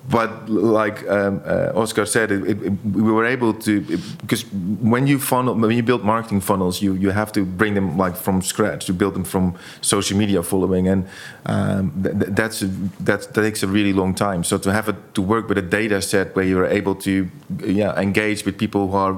[0.08, 3.80] But like um, uh, Oscar said, it, it, we were able to
[4.20, 4.44] because
[4.80, 8.16] when you funnel, when you build marketing funnels, you you have to bring them like
[8.16, 11.06] from scratch to build them from social media following, and
[11.46, 12.66] um, th- that's a,
[13.04, 14.44] that takes a really long time.
[14.44, 17.28] So to have it to work with a data set where you're able to
[17.64, 19.16] yeah engage with people who are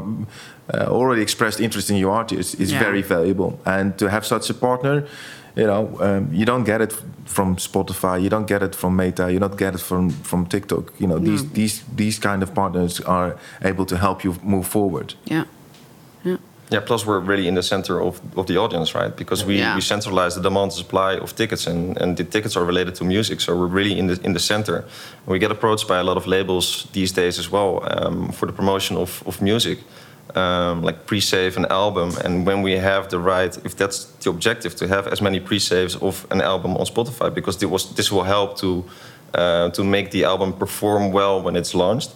[0.74, 2.80] uh, already expressed interest in your artist is Yeah.
[2.84, 5.04] very valuable, and to have such a partner
[5.56, 6.92] you know, um, you don't get it
[7.24, 10.92] from Spotify, you don't get it from Meta, you don't get it from from TikTok.
[11.00, 15.14] You know, these these these kind of partners are able to help you move forward.
[15.24, 15.44] Yeah.
[16.24, 16.36] Yeah.
[16.70, 19.16] Yeah, plus we're really in the center of, of the audience, right?
[19.16, 19.74] Because we, Yeah.
[19.74, 23.04] we centralize the demand and supply of tickets, and, and the tickets are related to
[23.04, 24.76] music, so we're really in the in the center.
[24.76, 28.46] And we get approached by a lot of labels these days as well um, for
[28.46, 29.78] the promotion of, of music,
[30.34, 32.12] um, like pre-save an album.
[32.24, 35.96] And when we have the right, if that's the objective, to have as many pre-saves
[35.96, 38.84] of an album on Spotify, because this, was, this will help to
[39.34, 42.10] uh, to make the album perform well when it's launched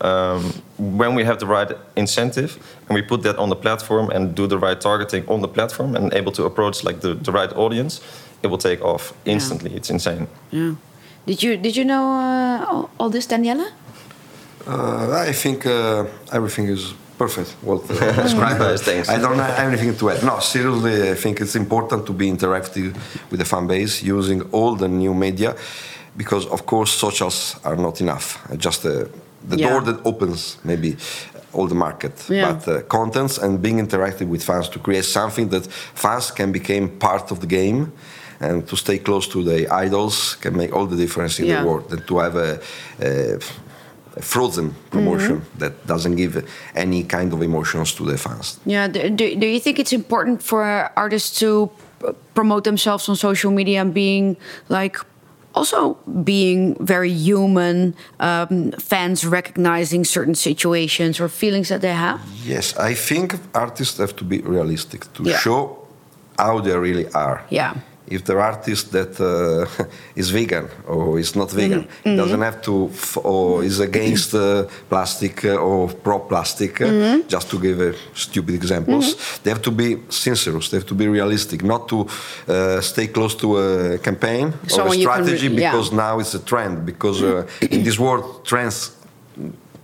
[0.00, 4.34] um, when we have the right incentive and we put that on the platform and
[4.34, 7.52] do the right targeting on the platform and able to approach like the, the right
[7.52, 8.00] audience,
[8.42, 9.74] it will take off instantly.
[9.74, 10.26] It's insane.
[10.50, 10.74] Yeah.
[11.26, 13.66] Did you did you know uh, all, all this, Daniele?
[14.66, 17.50] Uh, I think uh, everything is perfect.
[17.62, 18.60] What uh, described.
[18.60, 19.08] Nice, thanks.
[19.08, 20.22] I don't have anything to add.
[20.22, 22.94] No, seriously, I think it's important to be interactive
[23.30, 25.54] with the fan base using all the new media,
[26.16, 28.38] because of course socials are not enough.
[28.50, 28.90] Uh, Just uh,
[29.48, 29.68] the Yeah.
[29.70, 30.96] door that opens maybe
[31.52, 32.52] all the market, Yeah.
[32.52, 36.88] but uh, contents and being interactive with fans to create something that fans can become
[36.98, 37.86] part of the game.
[38.40, 41.60] And to stay close to the idols can make all the difference in Yeah.
[41.62, 41.92] the world.
[41.92, 42.58] And to have a,
[43.00, 43.38] a a
[44.22, 45.58] frozen promotion Mm-hmm.
[45.58, 48.58] that doesn't give any kind of emotions to the fans.
[48.66, 48.88] Yeah.
[48.88, 51.70] Do, do, you think it's important for artists to
[52.34, 54.36] promote themselves on social media and being
[54.68, 54.96] like
[55.54, 62.20] also being very human, um, fans recognizing certain situations or feelings that they have?
[62.44, 65.38] Yes, I think artists have to be realistic to Yeah.
[65.38, 65.78] show
[66.38, 67.42] how they really are.
[67.50, 67.74] Yeah.
[68.06, 69.66] If the artist that uh,
[70.16, 72.16] is vegan or is not vegan, Mm-hmm.
[72.16, 77.28] doesn't have to, f- or is against uh, plastic uh, or pro plastic, uh, Mm-hmm.
[77.28, 79.16] just to give uh, stupid examples.
[79.42, 82.06] They have to be sincere, they have to be realistic, not to
[82.48, 85.70] uh, stay close to a campaign or a strategy yeah.
[85.72, 86.84] because now it's a trend.
[86.84, 88.90] Because uh, in this world, trends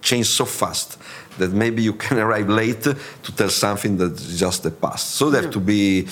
[0.02, 0.98] change so fast
[1.38, 2.83] that maybe you can arrive late
[3.22, 5.11] to tell something that's just the past.
[5.16, 6.06] So they have to be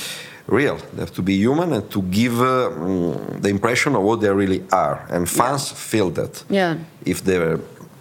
[0.48, 4.20] real, they have to be human and to give uh, mm, the impression of what
[4.20, 5.04] they really are.
[5.10, 6.76] And fans feel that Yeah.
[7.04, 7.58] if their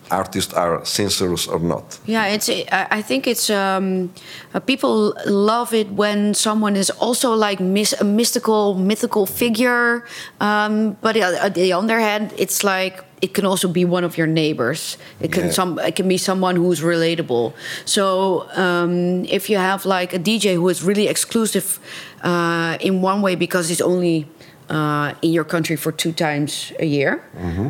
[0.09, 1.99] artists are sincere or not.
[2.05, 2.49] Yeah, it's.
[2.49, 3.49] I I think it's.
[3.49, 4.09] Um,
[4.53, 10.03] uh, people love it when someone is also like mis- a mystical, mythical figure.
[10.39, 14.27] Um, but on the other hand, it's like it can also be one of your
[14.27, 14.97] neighbors.
[15.19, 15.51] It can Yeah.
[15.53, 15.79] some.
[15.87, 17.51] It can be someone who's relatable.
[17.85, 21.79] So um, if you have like a DJ who is really exclusive
[22.23, 24.27] uh, in one way because it's only
[24.69, 27.23] uh, in your country for two times a year.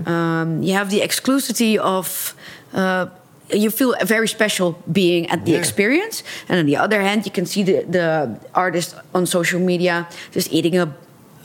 [0.05, 2.33] Um, you have the exclusivity of.
[2.73, 3.07] Uh,
[3.53, 5.59] you feel a very special being at the Yeah.
[5.59, 10.05] experience, and on the other hand, you can see the, the artist on social media
[10.33, 10.93] just eating a,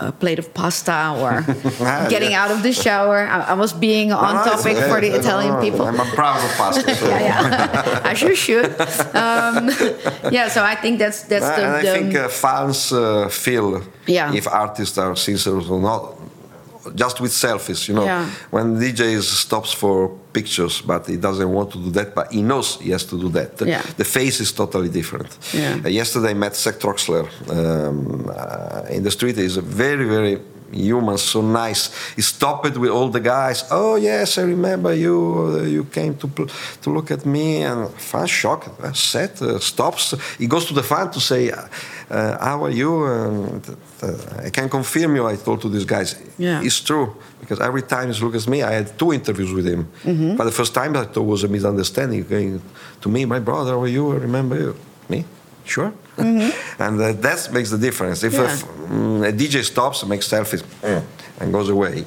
[0.00, 1.44] a plate of pasta or
[1.80, 2.42] Ah, getting yeah.
[2.44, 3.18] out of the shower.
[3.26, 5.86] I, I was being on No, topic for the Italian people.
[5.86, 6.94] I'm a proud of pasta.
[7.00, 8.10] so- yeah, yeah.
[8.10, 8.66] As you should.
[9.14, 9.70] Um,
[10.32, 11.62] yeah, so I think that's that's the.
[11.64, 14.32] and I the think uh, fans uh, feel Yeah.
[14.34, 16.14] if artists are sincere or not.
[16.94, 18.04] Just with selfies, you know.
[18.04, 18.28] Yeah.
[18.50, 22.80] When DJ stops for pictures, but he doesn't want to do that, but he knows
[22.80, 23.60] he has to do that.
[23.60, 23.82] Yeah.
[23.96, 25.38] The face is totally different.
[25.52, 25.80] Yeah.
[25.84, 29.36] Uh, yesterday I met Seth Troxler um, uh, in the street.
[29.36, 30.40] He's a very, very
[30.72, 31.90] human, so nice.
[32.16, 33.64] He stopped with all the guys.
[33.70, 35.16] Oh yes, I remember you.
[35.60, 36.28] Uh, you came to
[36.82, 38.68] to look at me, and fan shocked.
[38.80, 40.14] Uh, Seth uh, stops.
[40.38, 43.62] He goes to the fan to say, uh, "How are you?" And,
[44.02, 45.26] uh, I can confirm you.
[45.26, 46.62] I told to these guys, Yeah.
[46.66, 49.82] it's true because every time he looks at me, I had two interviews with him.
[50.04, 50.36] Mm-hmm.
[50.36, 52.24] But the first time I thought was a misunderstanding.
[52.24, 52.60] Going
[53.02, 54.12] to me, my brother, how are you?
[54.12, 54.74] I remember you.
[55.08, 55.24] Me?
[55.64, 55.92] Sure.
[56.18, 58.22] And uh, that makes the difference.
[58.22, 58.42] If a Mm-hmm.
[58.42, 58.52] Yeah.
[58.52, 61.02] f- mm, a, DJ stops, makes selfies, mm,
[61.40, 62.04] and goes away,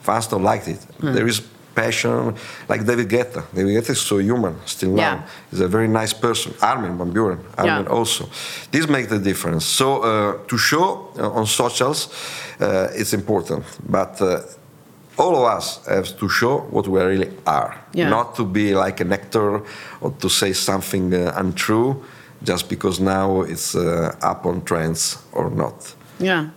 [0.00, 0.78] fans don't like it.
[1.00, 1.12] Hmm.
[1.14, 1.40] There is
[1.74, 2.34] passion,
[2.68, 3.42] like David Guetta.
[3.54, 5.02] David Guetta is so human still now.
[5.02, 5.22] Yeah.
[5.50, 6.54] He's a very nice person.
[6.62, 7.90] Armin van Buuren, Armin Yeah.
[7.98, 8.24] also.
[8.70, 9.64] This makes the difference.
[9.66, 12.08] So uh, to show uh, on socials,
[12.60, 13.64] uh, it's important.
[13.88, 14.40] But uh,
[15.18, 18.08] all of us have to show what we really are, Yeah.
[18.10, 19.60] not to be like an actor
[20.00, 22.02] or to say something uh, untrue
[22.42, 25.94] just because now it's uh, up on trends or not.
[26.18, 26.48] yeah.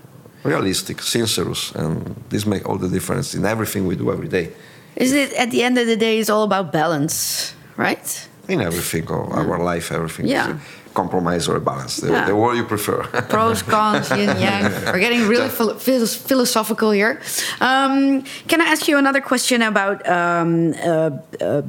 [0.44, 4.48] Realistic, sincere, and this make all the difference in everything we do every day.
[4.96, 6.18] Is it at the end of the day?
[6.18, 8.28] It's all about balance, right?
[8.48, 10.50] In everything of our life, everything Yeah.
[10.56, 10.56] is
[10.94, 11.98] compromise or a balance.
[12.02, 12.26] The, Yeah.
[12.26, 13.04] the word you prefer.
[13.30, 14.72] Pros, cons, yin, yang.
[14.86, 17.20] We're getting really phil- phil- philosophical here.
[17.60, 21.62] Um, can I ask you another question about um, uh, uh,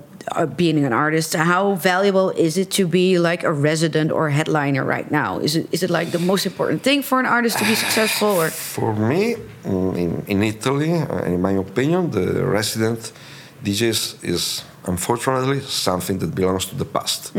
[0.57, 1.35] being an artist?
[1.35, 5.39] How valuable is it to be like a resident or headliner right now?
[5.39, 8.29] Is it is it like the most important thing for an artist to be successful?
[8.29, 13.13] Or For me, mm, in, in Italy, uh, in my opinion, the resident
[13.65, 17.33] DJs is unfortunately something that belongs to the past.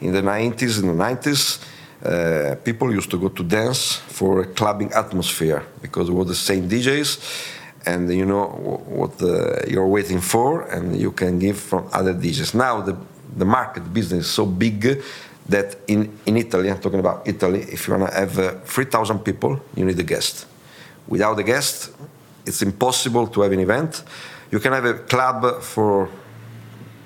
[0.00, 1.58] In the 90s, in the 90s,
[2.04, 6.34] uh, people used to go to dance for a clubbing atmosphere because it was the
[6.34, 7.10] same DJs
[7.86, 8.46] and you know
[8.86, 12.54] what uh, you're waiting for and you can give from other dishes.
[12.54, 12.96] Now the,
[13.36, 15.02] the market business is so big
[15.48, 19.20] that in, in Italy, I'm talking about Italy, if you want to have uh, 3,000
[19.20, 20.46] people, you need a guest.
[21.06, 21.92] Without a guest,
[22.44, 24.02] it's impossible to have an event.
[24.50, 26.08] You can have a club for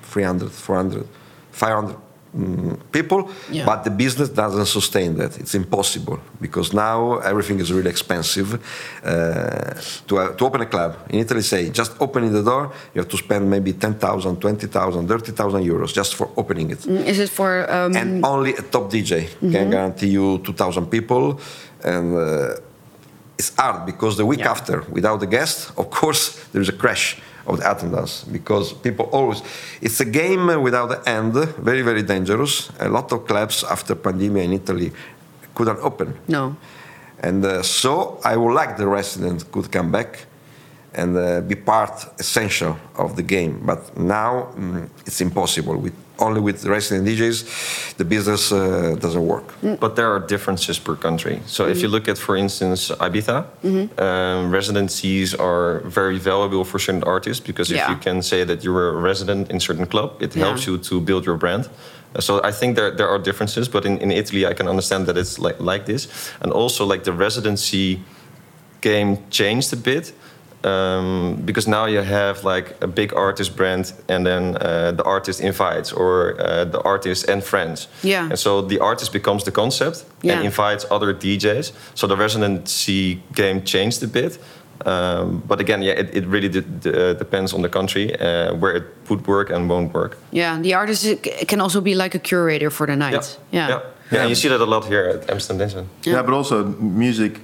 [0.03, 1.07] 300, 400,
[1.51, 1.95] 500
[2.37, 3.65] mm, people, Yeah.
[3.65, 5.37] but the business doesn't sustain that.
[5.39, 8.59] It's impossible because now everything is really expensive.
[9.03, 9.73] Uh,
[10.07, 13.09] to, uh, to open a club in Italy, say just opening the door, you have
[13.09, 17.95] to spend maybe 10,000, 20,000, 30,000 euros just for opening it is it for um,
[17.95, 21.39] and only a top DJ can guarantee you 2,000 people.
[21.83, 22.55] And uh,
[23.37, 24.51] it's hard because the week Yeah.
[24.51, 29.41] after, without the guest, of course, there's a crash of the attendance because people always.
[29.81, 32.71] It's a game without the end, very, very dangerous.
[32.79, 34.91] A lot of clubs after pandemic in Italy
[35.55, 36.17] couldn't open.
[36.27, 36.55] no?
[37.23, 40.25] And uh, so I would like the residents could come back
[40.93, 43.61] and uh, be part essential of the game.
[43.63, 45.77] But now mm, it's impossible.
[45.77, 49.45] With only with resident DJs, the business uh, doesn't work.
[49.79, 51.41] But there are differences per country.
[51.47, 53.45] So if you look at, for instance, Ibiza,
[53.99, 57.89] um, residencies are very valuable for certain artists because if Yeah.
[57.91, 60.45] you can say that you're a resident in certain club, it Yeah.
[60.45, 61.69] helps you to build your brand.
[62.19, 65.17] So I think there, there are differences, but in, in Italy I can understand that
[65.17, 66.07] it's like, like this.
[66.41, 67.99] And also like the residency
[68.81, 70.13] game changed a bit.
[70.63, 75.39] Um, because now you have like a big artist brand, and then uh, the artist
[75.41, 77.87] invites, or uh, the artist and friends.
[78.03, 78.29] Yeah.
[78.29, 80.35] And so the artist becomes the concept Yeah.
[80.35, 81.71] and invites other DJs.
[81.95, 84.39] So the residency game changed a bit.
[84.85, 88.75] Um, but again, yeah, it, it really de- de- depends on the country uh, where
[88.77, 90.17] it would work and won't work.
[90.31, 91.05] Yeah, the artist
[91.47, 93.37] can also be like a curator for the night.
[93.51, 93.67] yeah.
[93.69, 93.81] yeah.
[94.21, 95.87] And you see that a lot here at Amsterdam Dance.
[96.03, 97.39] Yeah, but also music uh,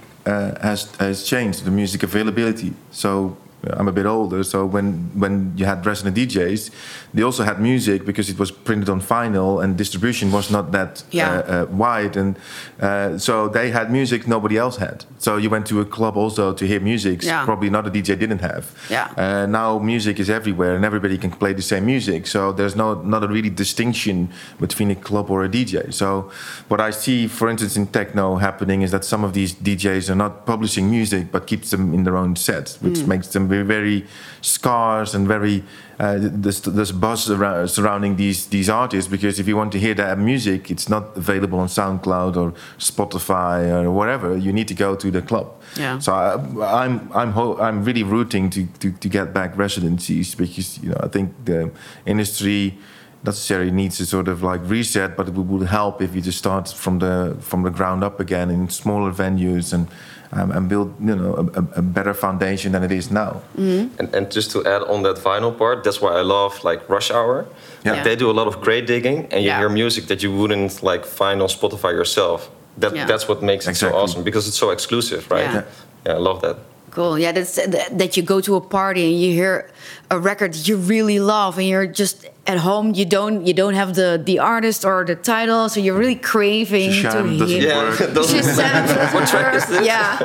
[0.61, 2.73] has has changed the music availability.
[2.91, 3.46] So uh,
[3.77, 6.69] I'm a bit older, so when when you had resident DJs,
[7.13, 11.03] they also had music because it was printed on vinyl and distribution was not that
[11.11, 11.31] Yeah.
[11.31, 12.35] uh, uh, wide, and
[12.79, 15.05] uh, so they had music nobody else had.
[15.19, 17.45] So you went to a club also to hear music, Yeah.
[17.45, 18.63] probably not a DJ didn't have.
[18.89, 19.07] Yeah.
[19.17, 22.27] Uh, now music is everywhere and everybody can play the same music.
[22.27, 24.29] So there's no not a really distinction
[24.59, 25.91] between a club or a DJ.
[25.91, 26.29] So
[26.69, 30.15] what I see, for instance, in techno happening is that some of these DJs are
[30.15, 34.05] not publishing music but keeps them in their own sets, which makes them very, very
[34.41, 35.63] scarce and very
[35.99, 39.95] uh, there's, there's buzz around, surrounding these these artists because if you want to hear
[39.95, 44.37] their music, it's not available on SoundCloud or Spotify or whatever.
[44.37, 45.51] You need to go to the club.
[45.75, 45.97] Yeah.
[45.97, 50.77] So I, I'm I'm ho- I'm really rooting to, to, to get back residencies because
[50.83, 51.71] you know I think the
[52.05, 52.77] industry
[53.23, 56.69] necessarily needs a sort of like reset, but it would help if you just start
[56.69, 59.87] from the from the ground up again in smaller venues and
[60.31, 63.41] um, and build you know a, a- a better foundation than it is now.
[63.57, 67.11] And, and just to add on that vinyl part, that's why I love like Rush
[67.11, 67.45] Hour.
[67.83, 67.93] Yeah.
[67.93, 69.59] Like, They do a lot of crate digging, and you Yeah.
[69.59, 72.49] hear music that you wouldn't like find on Spotify yourself.
[72.77, 73.05] That Yeah.
[73.07, 73.97] that's what makes it Exactly.
[73.97, 75.49] so awesome because it's so exclusive, right?
[75.53, 75.63] Yeah.
[76.05, 76.57] yeah I love that.
[76.97, 77.19] Cool.
[77.19, 77.57] Yeah, that's
[77.99, 79.69] that you go to a party and you hear
[80.09, 82.95] a record you really love, and you're just at home.
[82.95, 86.89] You don't you don't have the the artist or the title, so you're really craving
[87.05, 87.75] to hear.
[87.75, 87.99] work.
[88.17, 89.85] Doesn't- Shazam What track is this?
[89.85, 90.17] Yeah.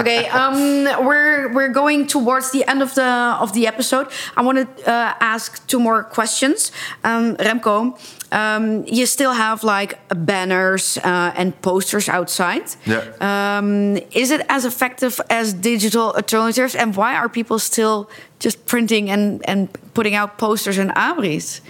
[0.00, 0.24] Okay.
[0.32, 0.56] Um,
[1.04, 4.06] we're we're going towards the end of the of the episode.
[4.38, 6.72] I want to uh, ask two more questions.
[7.04, 7.92] Um, Remko,
[8.36, 12.64] um, you still have like banners uh, and posters outside.
[12.84, 13.02] Yeah.
[13.20, 18.08] Um, is it as effective as digital alternatives, and why are people still
[18.38, 21.60] just printing and and putting out posters and abris?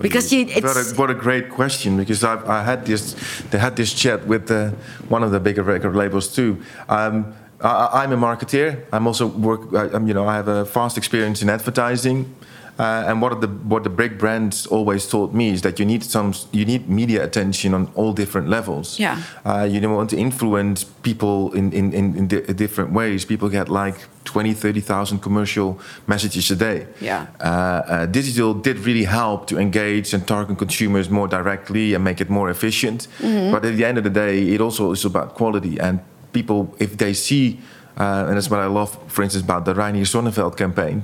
[0.00, 3.16] Because you, what, it's a, what a great question because I've, I had this
[3.50, 4.70] they had this chat with uh,
[5.08, 6.62] one of the bigger record labels too.
[6.88, 8.84] Um, I, I'm a marketeer.
[8.92, 9.74] I'm also work.
[9.74, 12.32] I, I'm, you know, I have a vast experience in advertising.
[12.78, 16.02] Uh, and what the what the big brands always taught me is that you need
[16.02, 18.98] some you need media attention on all different levels.
[18.98, 19.16] Yeah.
[19.44, 23.24] Uh, you don't want to influence people in in, in, in di- different ways.
[23.24, 26.86] People get like 20, 30,000 commercial messages a day.
[27.00, 27.26] Yeah.
[27.40, 32.20] Uh, uh, digital did really help to engage and target consumers more directly and make
[32.20, 33.08] it more efficient.
[33.20, 35.98] But at the end of the day, it also is about quality and
[36.32, 37.58] people if they see.
[37.98, 41.02] Uh, and that's what I love, for instance, about the Reinier Zonneveld campaign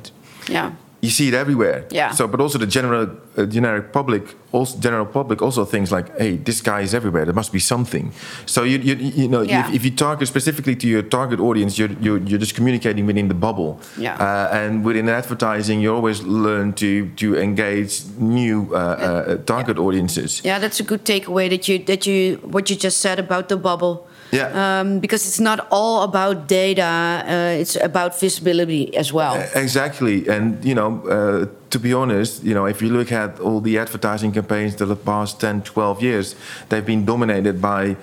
[0.49, 0.71] Yeah.
[1.01, 1.85] You see it everywhere.
[1.91, 2.11] Yeah.
[2.11, 6.37] So, but also the general uh, generic public, also general public, also thinks like, hey,
[6.37, 7.25] this guy is everywhere.
[7.25, 8.11] There must be something.
[8.47, 9.69] So you you, you know, Yeah.
[9.69, 13.29] if, if you target specifically to your target audience, you're you're, you're just communicating within
[13.29, 13.79] the bubble.
[13.97, 14.17] Yeah.
[14.19, 20.41] Uh, and within advertising, you always learn to to engage new uh, uh, target audiences.
[20.45, 23.57] Yeah, that's a good takeaway that you that you what you just said about the
[23.57, 24.08] bubble.
[24.31, 24.81] Yeah.
[24.81, 29.37] Um, because it's not all about data; uh, it's about visibility as well.
[29.55, 33.61] Exactly, and you know, uh, to be honest, you know, if you look at all
[33.61, 36.35] the advertising campaigns that the past 10, 12 years,
[36.69, 37.97] they've been dominated by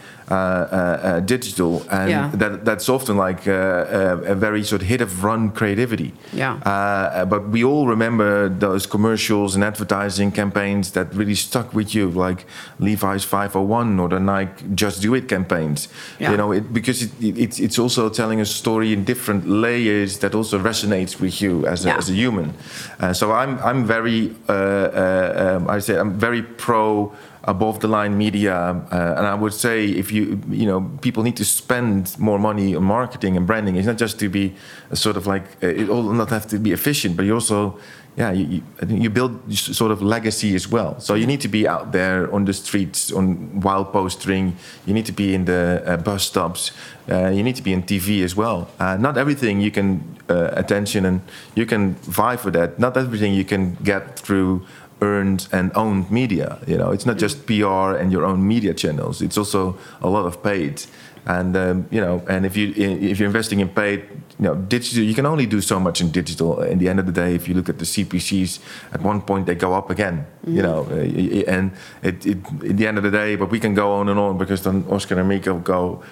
[1.26, 2.32] digital, and Yeah.
[2.36, 6.14] that, that's often like uh, a, a very sort of hit of run creativity.
[6.34, 6.54] Yeah.
[6.66, 12.10] Uh, but we all remember those commercials and advertising campaigns that really stuck with you,
[12.10, 12.46] like
[12.80, 15.88] Levi's 501 or the Nike Just Do It campaigns.
[16.20, 16.32] Yeah.
[16.32, 20.20] You know, it, because it, it, it's, it's also telling a story in different layers
[20.20, 21.98] that also resonates with you as a, Yeah.
[21.98, 22.54] as a human.
[23.00, 27.12] Uh, so I'm I'm very uh, uh, um, I say I'm very pro
[27.46, 31.38] above the line media, uh, and I would say if you you know people need
[31.38, 33.76] to spend more money on marketing and branding.
[33.78, 34.54] It's not just to be
[34.92, 37.78] a sort of like uh, it all not have to be efficient, but you also
[38.18, 40.98] yeah, you, you, build sort of legacy as well.
[41.02, 44.56] So you need to be out there on the streets, on wild postering.
[44.86, 46.72] You need to be in the uh, bus stops.
[47.10, 48.70] Uh, you need to be on TV as well.
[48.80, 51.22] Uh, not everything you can uh, attention and
[51.56, 52.80] you can vie for that.
[52.80, 54.66] Not everything you can get through
[55.02, 56.60] earned and owned media.
[56.68, 59.22] You know, it's not just PR and your own media channels.
[59.22, 60.82] It's also a lot of paid.
[61.28, 64.02] And um, you know, and if you if you're investing in paid,
[64.40, 66.62] you know, digital, you can only do so much in digital.
[66.62, 68.60] In the end of the day, if you look at the CPCs,
[68.94, 70.28] at one point they go up again.
[70.46, 71.72] You know, uh, and
[72.04, 72.38] it, it,
[72.70, 74.86] at the end of the day, but we can go on and on because then
[74.90, 76.04] Oscar and Miko go.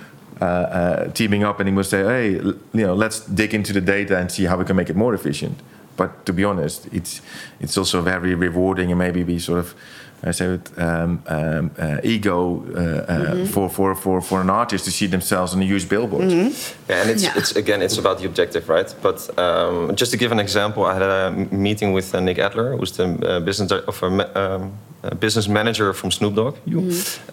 [0.42, 3.80] Uh, uh, teaming up, and he will say, "Hey, you know, let's dig into the
[3.80, 5.62] data and see how we can make it more efficient."
[5.96, 7.22] But to be honest, it's
[7.60, 9.76] it's also very rewarding, and maybe we sort of
[10.26, 12.80] I say it, um, um, uh, ego uh,
[13.12, 16.32] uh, for, for, for, for an artist to see themselves on a huge billboard.
[16.32, 16.50] Yeah,
[17.02, 17.34] and it's, Yeah.
[17.36, 18.96] it's again, it's about the objective, right?
[19.02, 22.78] But um, just to give an example, I had a meeting with uh, Nick Adler,
[22.78, 24.02] who's the uh, business di- of
[25.04, 26.80] a, ma- a business manager from Snoop Dogg, you.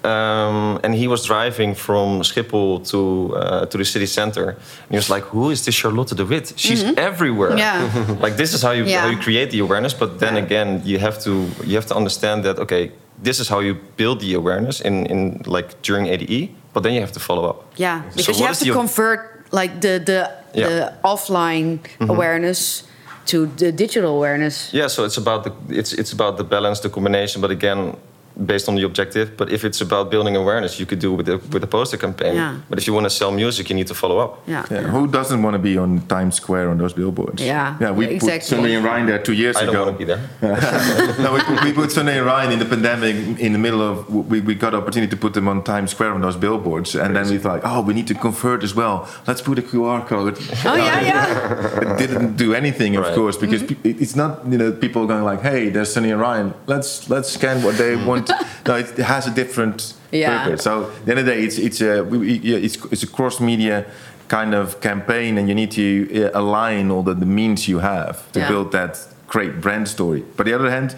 [0.05, 4.51] Um, and he was driving from Schiphol to uh, to the city center.
[4.51, 6.53] And he was like, "Who is this Charlotte de Witte?
[6.57, 7.57] She's everywhere.
[7.59, 8.17] Yeah.
[8.25, 9.01] like this is how you Yeah.
[9.03, 9.95] how you create the awareness.
[9.95, 11.31] But then again, you have to
[11.67, 12.91] you have to understand that okay,
[13.25, 16.49] this is how you build the awareness in in like during ADE.
[16.73, 17.57] But then you have to follow up.
[17.77, 19.21] Yeah, So because you have to convert
[19.53, 20.69] like the the, Yeah.
[20.69, 22.85] the offline awareness
[23.31, 24.73] to the digital awareness.
[24.73, 27.41] Yeah, so it's about the it's it's about the balance, the combination.
[27.41, 27.97] But again,
[28.37, 29.37] based on the objective.
[29.37, 32.35] But if it's about building awareness, you could do with a with a poster campaign.
[32.35, 32.61] Yeah.
[32.69, 34.43] But if you want to sell music, you need to follow up.
[34.47, 34.65] Yeah.
[34.71, 37.43] Yeah, who doesn't want to be on Times Square on those billboards?
[37.43, 37.91] Yeah, yeah.
[37.91, 38.39] We exactly.
[38.39, 39.85] put Sunnery and Ryan there two years I don't ago.
[39.87, 40.23] want to be there.
[41.25, 44.09] no, we, we put Sunnery and Ryan in the pandemic in the middle of.
[44.31, 47.29] We, we got opportunity to put them on Times Square on those billboards, and then
[47.29, 49.09] we thought, oh, we need to convert as well.
[49.27, 50.39] Let's put a QR code.
[50.65, 51.81] Oh yeah, yeah.
[51.81, 53.15] It didn't do anything, of Right.
[53.15, 53.83] course, because mm-hmm.
[53.83, 56.55] pe- it- it's not you know people going like, hey, there's Sunny and Ryan.
[56.67, 58.07] Let's let's scan what they mm-hmm.
[58.07, 58.20] want.
[58.67, 60.45] no, it, it has a different Yeah.
[60.45, 60.63] purpose.
[60.65, 63.03] So at the end of the day, it's it's a we, we- yeah, it's it's
[63.03, 63.85] a cross media
[64.29, 65.83] kind of campaign, and you need to
[66.27, 68.49] uh, align all the, the means you have to Yeah.
[68.49, 68.99] build that
[69.29, 70.23] great brand story.
[70.37, 70.95] But the other hand,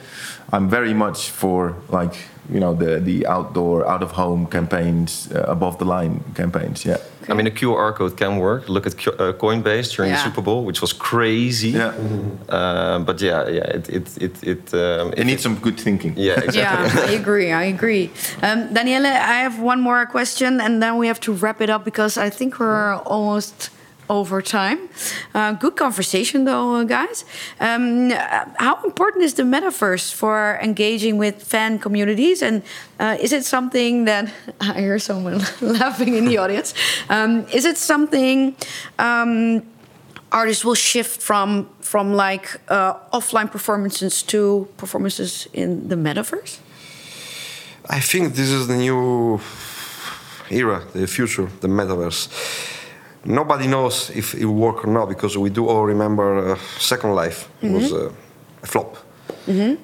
[0.53, 2.15] I'm very much for like
[2.51, 6.85] you know the the outdoor, out of home campaigns, uh, above the line campaigns.
[6.85, 6.97] Yeah.
[7.29, 8.69] I mean, a QR code can work.
[8.69, 10.17] Look at Q- uh, Coinbase during Yeah.
[10.19, 11.69] the Super Bowl, which was crazy.
[11.69, 11.93] Yeah.
[12.49, 16.15] Uh, but yeah, yeah, it it it, it um, It needs some good thinking.
[16.17, 17.01] yeah, exactly.
[17.01, 17.53] Yeah, I agree.
[17.53, 18.11] I agree.
[18.43, 21.85] Um, Daniele, I have one more question, and then we have to wrap it up
[21.85, 23.71] because I think we're almost
[24.13, 24.79] over time.
[25.35, 27.25] Uh, good conversation, though, uh, guys.
[27.59, 32.43] Um, uh, how important is the metaverse for engaging with fan communities?
[32.43, 32.63] And
[33.01, 36.75] uh, is it something that I hear someone laughing in the audience?
[37.09, 38.55] Um, is it something?
[38.99, 39.63] Um,
[40.31, 46.59] artists will shift from from like uh, offline performances to performances in the metaverse.
[47.89, 49.41] I think this is the new
[50.51, 52.29] era, the future, the metaverse.
[53.25, 57.15] Nobody knows if it will work or not because we do all remember uh, Second
[57.15, 58.11] Life was uh,
[58.63, 58.97] a flop.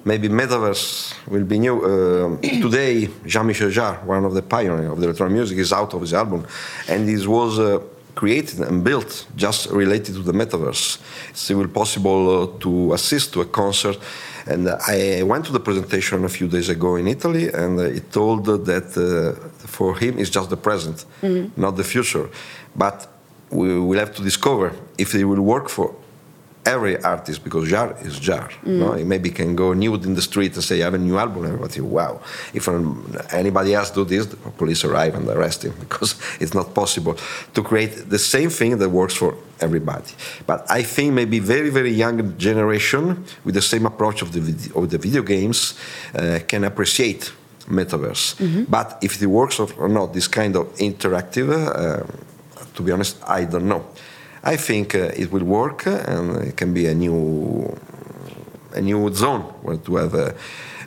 [0.05, 1.77] Maybe Metaverse will be new.
[1.85, 6.01] Um today, Jean-Michel Jarre, one of the pioneers of the electronic music, is out of
[6.01, 6.47] his album,
[6.89, 7.81] and this was uh,
[8.15, 10.99] created and built just related to the Metaverse.
[11.31, 13.99] It's even possible uh, to assist to a concert.
[14.47, 17.99] And uh, I went to the presentation a few days ago in Italy, and uh,
[17.99, 19.07] it told that uh,
[19.75, 21.05] for him it's just the present,
[21.57, 22.29] not the future.
[22.75, 23.07] But
[23.51, 25.95] we will have to discover if it will work for
[26.67, 28.53] every artist because Jarre is Jarre.
[28.65, 28.93] No?
[28.93, 31.45] He maybe can go nude in the street and say, I have a new album.
[31.45, 32.21] And everybody, wow.
[32.53, 32.69] If
[33.33, 37.17] anybody else do this, the police arrive and arrest him because it's not possible
[37.55, 40.13] to create the same thing that works for everybody.
[40.47, 44.77] But I think maybe very, very young generation with the same approach of the, vid-
[44.77, 45.75] of the video games
[46.15, 47.33] uh, can appreciate
[47.67, 48.67] metaverse.
[48.69, 52.03] But if it works or or not, this kind of interactive, uh,
[52.79, 53.83] to be honest, I don't know.
[54.43, 57.77] I think uh, it will work uh, and it can be a new
[58.73, 60.35] a new zone where to have a,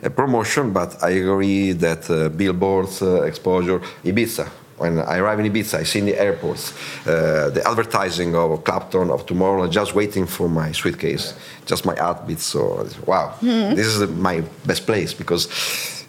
[0.02, 0.72] a promotion.
[0.72, 4.46] But I agree that uh, billboards, uh, exposure, Ibiza.
[4.78, 6.72] When I arrive in Ibiza, I see in the airports
[7.06, 11.34] uh, the advertising of Clapton of tomorrow, just waiting for my suitcase,
[11.66, 12.40] just my outfit.
[12.40, 13.34] So wow,
[13.76, 15.42] this is my best place because,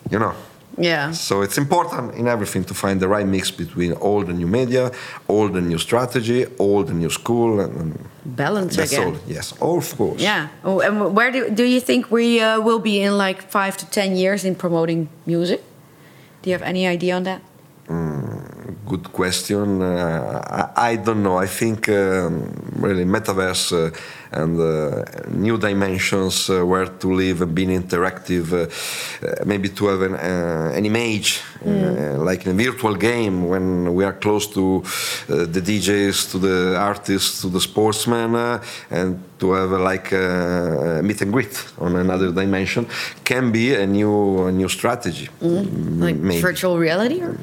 [0.10, 0.34] you know,
[0.78, 1.12] Yeah.
[1.12, 4.92] so it's important in everything to find the right mix between all the new media,
[5.28, 9.08] all the new strategy, all the new school, and, Balance that's again.
[9.08, 9.16] all.
[9.28, 10.22] Yes, of course.
[10.22, 10.48] Yeah.
[10.64, 13.86] Oh, and where do, do you think we uh, will be in like five to
[13.90, 15.62] ten years in promoting music?
[16.42, 17.42] Do you have any idea on that?
[18.86, 19.82] Good question.
[19.82, 21.38] Uh, I, I don't know.
[21.38, 23.92] I think um, really metaverse uh,
[24.32, 28.58] and uh, new dimensions uh, where to live and being interactive, uh,
[29.26, 33.94] uh, maybe to have an, uh, an image uh, like in a virtual game when
[33.94, 39.24] we are close to uh, the DJs, to the artists, to the sportsmen, uh, and
[39.40, 42.86] to have uh, like a meet and greet on another dimension
[43.24, 45.30] can be a new a new strategy.
[45.42, 46.42] Like maybe.
[46.42, 47.22] virtual reality?
[47.22, 47.38] Or?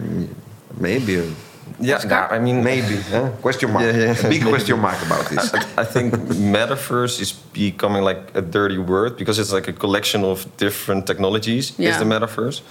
[0.81, 1.35] Maybe.
[1.78, 2.97] Yeah, yeah, I mean, Maybe.
[3.12, 3.31] Huh?
[3.43, 3.85] Question mark.
[3.85, 4.28] Yeah, yeah.
[4.28, 5.55] Big question mark about this.
[5.78, 6.14] I think
[6.57, 11.72] metaverse is becoming like a dirty word because it's like a collection of different technologies.
[11.78, 11.91] Yeah.
[11.91, 12.62] Is the metaverse?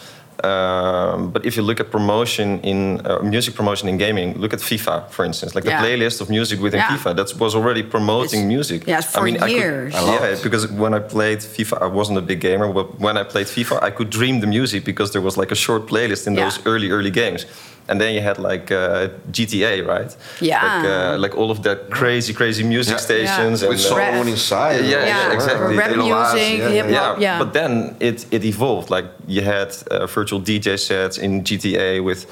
[0.43, 4.60] Um, but if you look at promotion in uh, music promotion in gaming, look at
[4.60, 5.82] FIFA, for instance, like Yeah.
[5.82, 6.91] the playlist of music within Yeah.
[6.97, 8.80] FIFA that was already promoting It's- music.
[8.88, 9.95] yeah, for I could- years.
[9.95, 10.43] I love yeah, it.
[10.43, 13.76] because when I played FIFA, I wasn't a big gamer, but when I played FIFA,
[13.84, 16.43] I could dream the music because there was like a short playlist in Yeah.
[16.45, 17.45] those early, early games.
[17.90, 20.16] And then you had like uh, GTA, right?
[20.42, 20.64] Yeah.
[20.64, 23.02] Like, uh, like all of that crazy, crazy music Yeah.
[23.02, 23.62] stations.
[23.62, 23.70] Yeah.
[23.70, 24.86] With and, someone inside.
[24.86, 25.76] Yeah, yeah, exactly.
[25.78, 26.70] Rap music, yeah.
[26.70, 27.18] hip hop.
[27.18, 27.40] yeah, Yeah.
[27.44, 28.90] but then it, it evolved.
[28.90, 32.26] Like you had uh, virtual DJ sets in GTA with,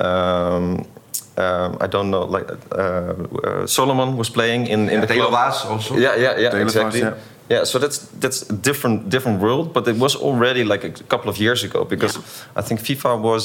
[0.00, 0.84] um,
[1.36, 5.52] um, I don't know, like uh, uh, Solomun was playing in, in the Taylor club.
[5.52, 5.96] Vaz also.
[5.96, 7.00] Yeah, yeah, yeah, Taylor exactly.
[7.00, 7.56] Vaz, yeah.
[7.56, 11.28] Yeah, so that's that's a different different world, but it was already like a couple
[11.28, 12.16] of years ago because
[12.54, 13.44] I think FIFA was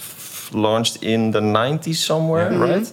[0.00, 0.11] f-
[0.54, 2.92] launched in the 90s somewhere, right?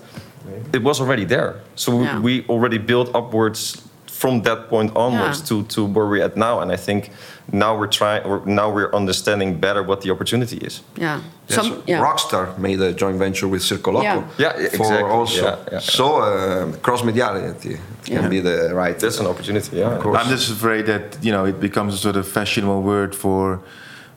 [0.74, 2.20] It was already there, so we, Yeah.
[2.20, 5.48] we already built upwards from that point onwards Yeah.
[5.50, 7.10] to, to where we're at now, and I think
[7.52, 10.82] now we're trying, or now we're understanding better what the opportunity is.
[10.98, 11.20] Yeah.
[11.48, 12.04] Yes, Some, yeah.
[12.04, 14.04] Rockstar made a joint venture with Circo Loco.
[14.04, 14.24] Yeah.
[14.38, 15.12] Yeah, For exactly.
[15.12, 15.36] also.
[15.44, 15.80] Yeah, yeah, yeah.
[15.80, 18.28] So uh, cross mediality can Yeah.
[18.30, 19.00] be the right.
[19.00, 19.96] That's an opportunity, yeah.
[19.96, 20.18] Of course.
[20.20, 23.60] I'm just afraid that you know it becomes a sort of fashionable word for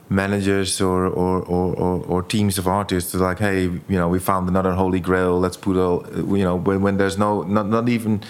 [0.09, 3.13] managers or or, or, or, or teams of artists.
[3.13, 5.39] Like, hey, you know, we found another holy grail.
[5.39, 6.05] Let's put all
[6.37, 8.21] you know when, when there's no not not even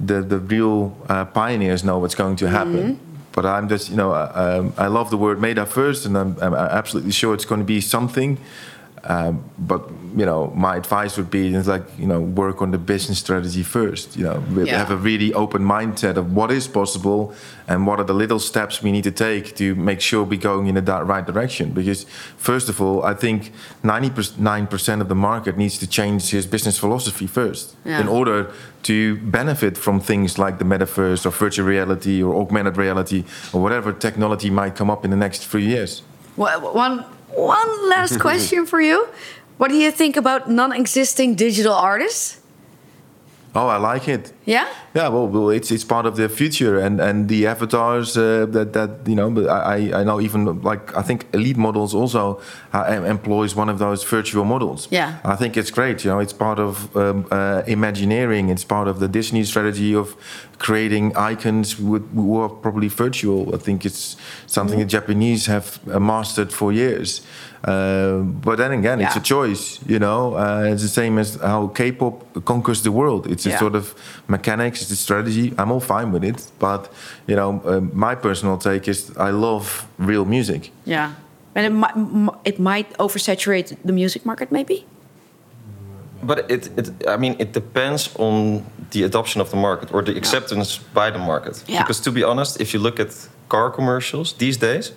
[0.00, 3.00] the the real uh, pioneers know what's going to happen.
[3.32, 6.16] But I'm just you know uh, um, I love the word made meta first, and
[6.16, 8.38] I'm, I'm absolutely sure it's going to be something.
[9.08, 9.82] Um, but
[10.16, 13.62] you know, my advice would be is like you know work on the business strategy
[13.62, 14.16] first.
[14.16, 14.78] You know, Yeah.
[14.78, 17.32] have a really open mindset of what is possible
[17.68, 20.66] and what are the little steps we need to take to make sure we're going
[20.68, 21.70] in the right direction.
[21.72, 23.52] Because first of all, I think
[23.84, 28.00] 99% of the market needs to change his business philosophy first Yeah.
[28.00, 28.46] in order
[28.84, 33.92] to benefit from things like the metaverse or virtual reality or augmented reality or whatever
[33.92, 36.02] technology might come up in the next three years.
[36.36, 37.04] Wha- One,
[37.36, 39.08] one last question for you.
[39.58, 42.40] What do you think about non existing digital artists?
[43.56, 44.32] Oh, I like it.
[44.44, 44.68] Yeah.
[44.94, 48.72] Yeah, well, well, it's it's part of the future, and and the avatars uh, that
[48.72, 49.30] that you know.
[49.30, 52.40] But I I know even like I think Elite Models also
[52.72, 54.88] uh, employs one of those virtual models.
[54.90, 55.18] Yeah.
[55.24, 56.04] I think it's great.
[56.04, 58.48] You know, it's part of um, uh, Imagineering.
[58.48, 60.16] It's part of the Disney strategy of
[60.58, 63.54] creating icons with, who are probably virtual.
[63.54, 67.20] I think it's something the Japanese have uh, mastered for years.
[67.66, 69.80] Uh, but then again, it's a choice.
[69.86, 73.26] You know, uh, it's the same as how K-pop conquers the world.
[73.26, 73.58] It's a Yeah.
[73.58, 73.94] sort of
[74.28, 75.52] mechanics, it's a strategy.
[75.58, 76.88] I'm all fine with it, but
[77.26, 80.70] you know, uh, my personal take is I love real music.
[80.84, 81.10] Yeah.
[81.56, 81.96] And it might,
[82.44, 84.84] it might oversaturate the music market, maybe?
[86.22, 90.16] But it, it, I mean, it depends on the adoption of the market or the
[90.16, 91.64] acceptance by the market.
[91.66, 91.82] Yeah.
[91.82, 94.92] Because to be honest, if you look at car commercials these days,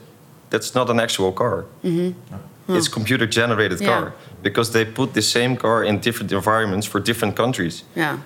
[0.49, 1.65] that's not an actual car.
[2.69, 2.93] It's hmm.
[2.93, 3.81] computer generated.
[3.81, 3.87] Yeah.
[3.87, 7.83] car because they put the same car in different environments for different countries.
[7.95, 8.19] Yeah.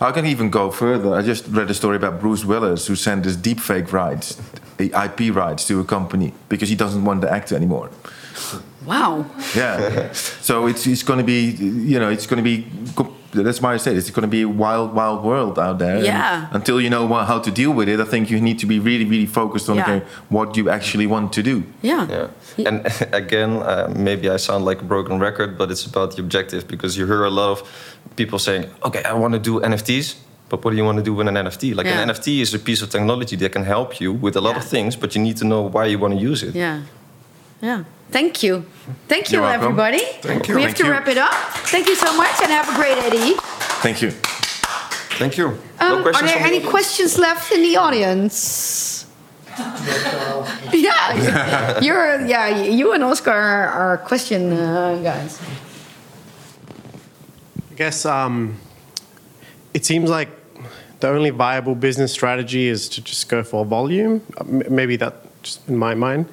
[0.00, 1.14] I can even go further.
[1.14, 4.36] I just read a story about Bruce Willis who sent his deepfake rights,
[4.76, 7.90] the IP rights, to a company because he doesn't want the actor anymore.
[8.84, 9.26] Wow.
[9.54, 10.12] Yeah.
[10.12, 11.50] so it's it's going to be
[11.92, 12.66] you know it's going to be
[13.32, 15.96] that's why I said it's going to be a wild wild world out there.
[15.96, 16.46] And Yeah.
[16.52, 18.78] until you know wha- how to deal with it, I think you need to be
[18.78, 19.84] really really focused on Yeah.
[19.96, 21.62] okay, what you actually want to do.
[21.82, 22.06] Yeah.
[22.10, 22.68] Yeah.
[22.68, 26.62] And again, uh, maybe I sound like a broken record, but it's about the objective
[26.66, 27.62] because you hear a lot of
[28.16, 30.14] people saying, okay, I want to do NFTs.
[30.50, 31.74] But what do you want to do with an NFT?
[31.74, 32.00] Like Yeah.
[32.02, 34.62] an NFT is a piece of technology that can help you with a lot Yeah.
[34.62, 36.54] of things, but you need to know why you want to use it.
[36.54, 36.78] Yeah.
[37.60, 37.82] Yeah.
[38.10, 38.64] Thank you.
[39.06, 39.98] Thank you, You're everybody.
[40.22, 40.54] Thank you.
[40.56, 40.90] We have Thank to you.
[40.90, 41.34] wrap it up.
[41.68, 43.34] Thank you so much and have a great Eddie.
[43.82, 44.10] Thank you.
[45.18, 45.48] Thank you.
[45.48, 49.06] Um, are there from the any questions left in the audience?
[50.72, 52.62] yeah, you're yeah.
[52.62, 55.40] You and Oscar are, are question uh, guys.
[57.72, 58.56] I guess um,
[59.74, 60.28] it seems like
[61.00, 64.22] the only viable business strategy is to just go for volume.
[64.36, 66.26] Uh, Maybe that just in my mind.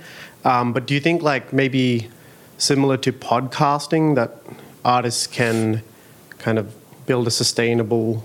[0.46, 2.10] Um, but do you think like maybe
[2.58, 4.38] similar to podcasting that
[4.86, 5.82] artists can
[6.38, 6.74] kind of
[7.08, 8.24] build a sustainable,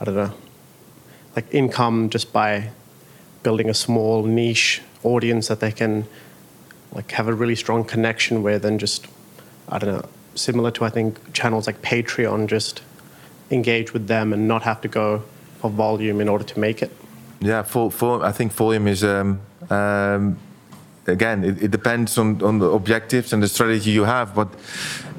[0.00, 0.34] I don't know,
[1.34, 2.70] like income just by
[3.42, 6.06] building a small niche audience that they can
[6.92, 9.06] like have a really strong connection with and just
[9.68, 12.82] I don't know, similar to I think channels like Patreon, just
[13.50, 15.22] engage with them and not have to go
[15.60, 16.92] for volume in order to make it.
[17.40, 19.40] Yeah, vol- vol- I think volume is um,
[19.70, 20.38] um,
[21.08, 21.44] again.
[21.44, 24.34] It, it depends on, on the objectives and the strategy you have.
[24.34, 24.48] But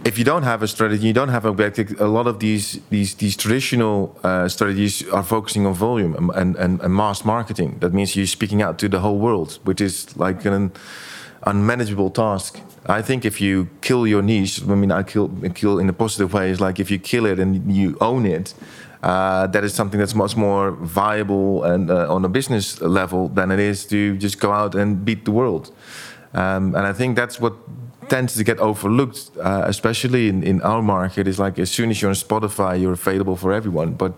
[0.06, 2.00] if you don't have a strategy, you don't have an objective.
[2.00, 6.82] A lot of these these these traditional uh, strategies are focusing on volume and, and,
[6.82, 7.78] and, mass marketing.
[7.80, 10.72] That means you're speaking out to the whole world, which is like an
[11.44, 12.62] unmanageable task.
[12.86, 16.34] I think if you kill your niche, I mean, I kill kill in a positive
[16.34, 16.50] way.
[16.50, 18.54] Is like if you kill it and you own it,
[19.04, 23.52] uh, that is something that's much more viable and uh, on a business level than
[23.52, 25.72] it is to just go out and beat the world.
[26.34, 27.54] Um, and I think that's what
[28.10, 31.28] tends to get overlooked, uh, especially in, in our market.
[31.28, 34.14] Is like as soon as you're on Spotify, you're available for everyone, but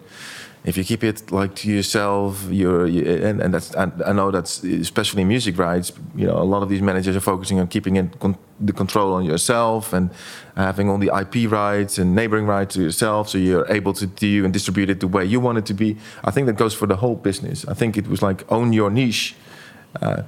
[0.63, 4.29] if you keep it like to yourself, you're you, and, and that's and I know
[4.29, 5.91] that's especially in music rights.
[6.15, 9.13] You know, a lot of these managers are focusing on keeping in con- the control
[9.13, 10.11] on yourself and
[10.55, 14.45] having all the IP rights and neighboring rights to yourself, so you're able to do
[14.45, 15.97] and distribute it the way you want it to be.
[16.23, 17.67] I think that goes for the whole business.
[17.67, 19.35] I think it was like own your niche.
[19.99, 20.21] Uh,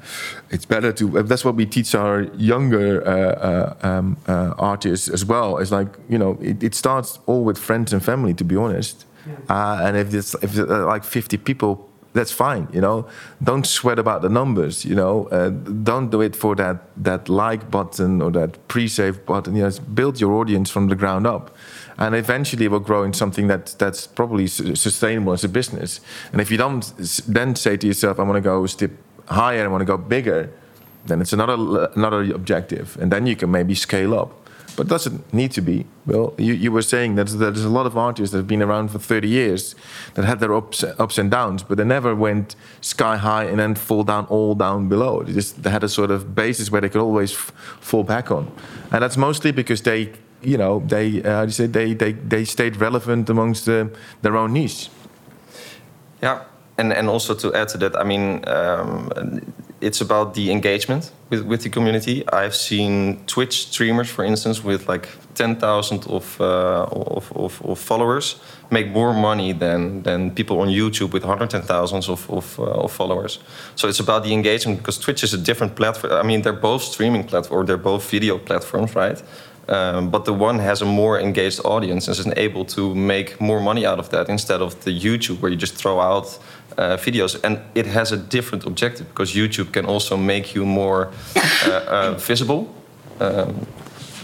[0.50, 1.22] it's better to.
[1.24, 5.60] That's what we teach our younger uh, uh, um, uh, artists as well.
[5.60, 8.34] It's like you know, it, it starts all with friends and family.
[8.34, 9.06] To be honest,
[9.50, 12.68] uh, and if it's if it's, uh, like 50 people, that's fine.
[12.72, 13.08] You know,
[13.44, 14.86] don't sweat about the numbers.
[14.86, 19.56] You know, uh, don't do it for that that like button or that pre-save button.
[19.56, 21.56] You know, build your audience from the ground up.
[21.98, 26.02] And eventually, it will grow in something that that's probably sustainable as a business.
[26.32, 26.84] And if you don't
[27.28, 28.92] then say to yourself, "I want to go a step
[29.28, 30.50] higher, I want to go bigger,"
[31.06, 34.43] then it's another another objective, and then you can maybe scale up.
[34.76, 35.86] But doesn't need to be?
[36.06, 38.90] Well, you, you were saying that there's a lot of artists that have been around
[38.90, 39.76] for 30 years
[40.16, 43.76] that had their ups, ups and downs, but they never went sky high and then
[43.76, 45.24] fall down all down below.
[45.24, 47.52] They just they had a sort of basis where they could always f-
[47.82, 48.52] fall back on,
[48.92, 50.12] and that's mostly because they,
[50.42, 54.90] you know, they uh, say they they they stayed relevant amongst the, their own niche.
[56.22, 56.44] Yeah,
[56.78, 59.42] and and also to add to that, I mean, um,
[59.84, 62.24] it's about the engagement with with the community.
[62.32, 67.80] I've seen Twitch streamers, for instance, with like ten thousand of, uh, of, of of
[67.80, 68.36] followers,
[68.70, 71.54] make more money than than people on YouTube with hundreds
[72.10, 73.40] of of, uh, of followers.
[73.76, 76.14] So it's about the engagement because Twitch is a different platform.
[76.14, 79.22] I mean, they're both streaming platform, or they're both video platforms, right?
[79.70, 83.62] Um, but the one has a more engaged audience and is able to make more
[83.62, 86.38] money out of that instead of the YouTube where you just throw out
[86.78, 87.40] uh, videos.
[87.44, 91.12] And it has a different objective because YouTube can also make you more
[91.66, 92.74] uh, uh, visible.
[93.20, 93.66] Um,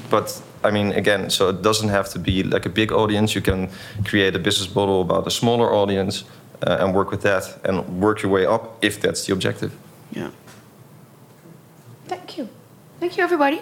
[0.10, 3.34] but I mean, again, so it doesn't have to be like a big audience.
[3.34, 3.70] You can
[4.04, 6.26] create a business model about a smaller audience
[6.66, 9.72] uh, and work with that and work your way up if that's the objective.
[10.12, 10.32] Yeah.
[12.08, 12.50] Thank you.
[13.00, 13.62] Thank you, everybody.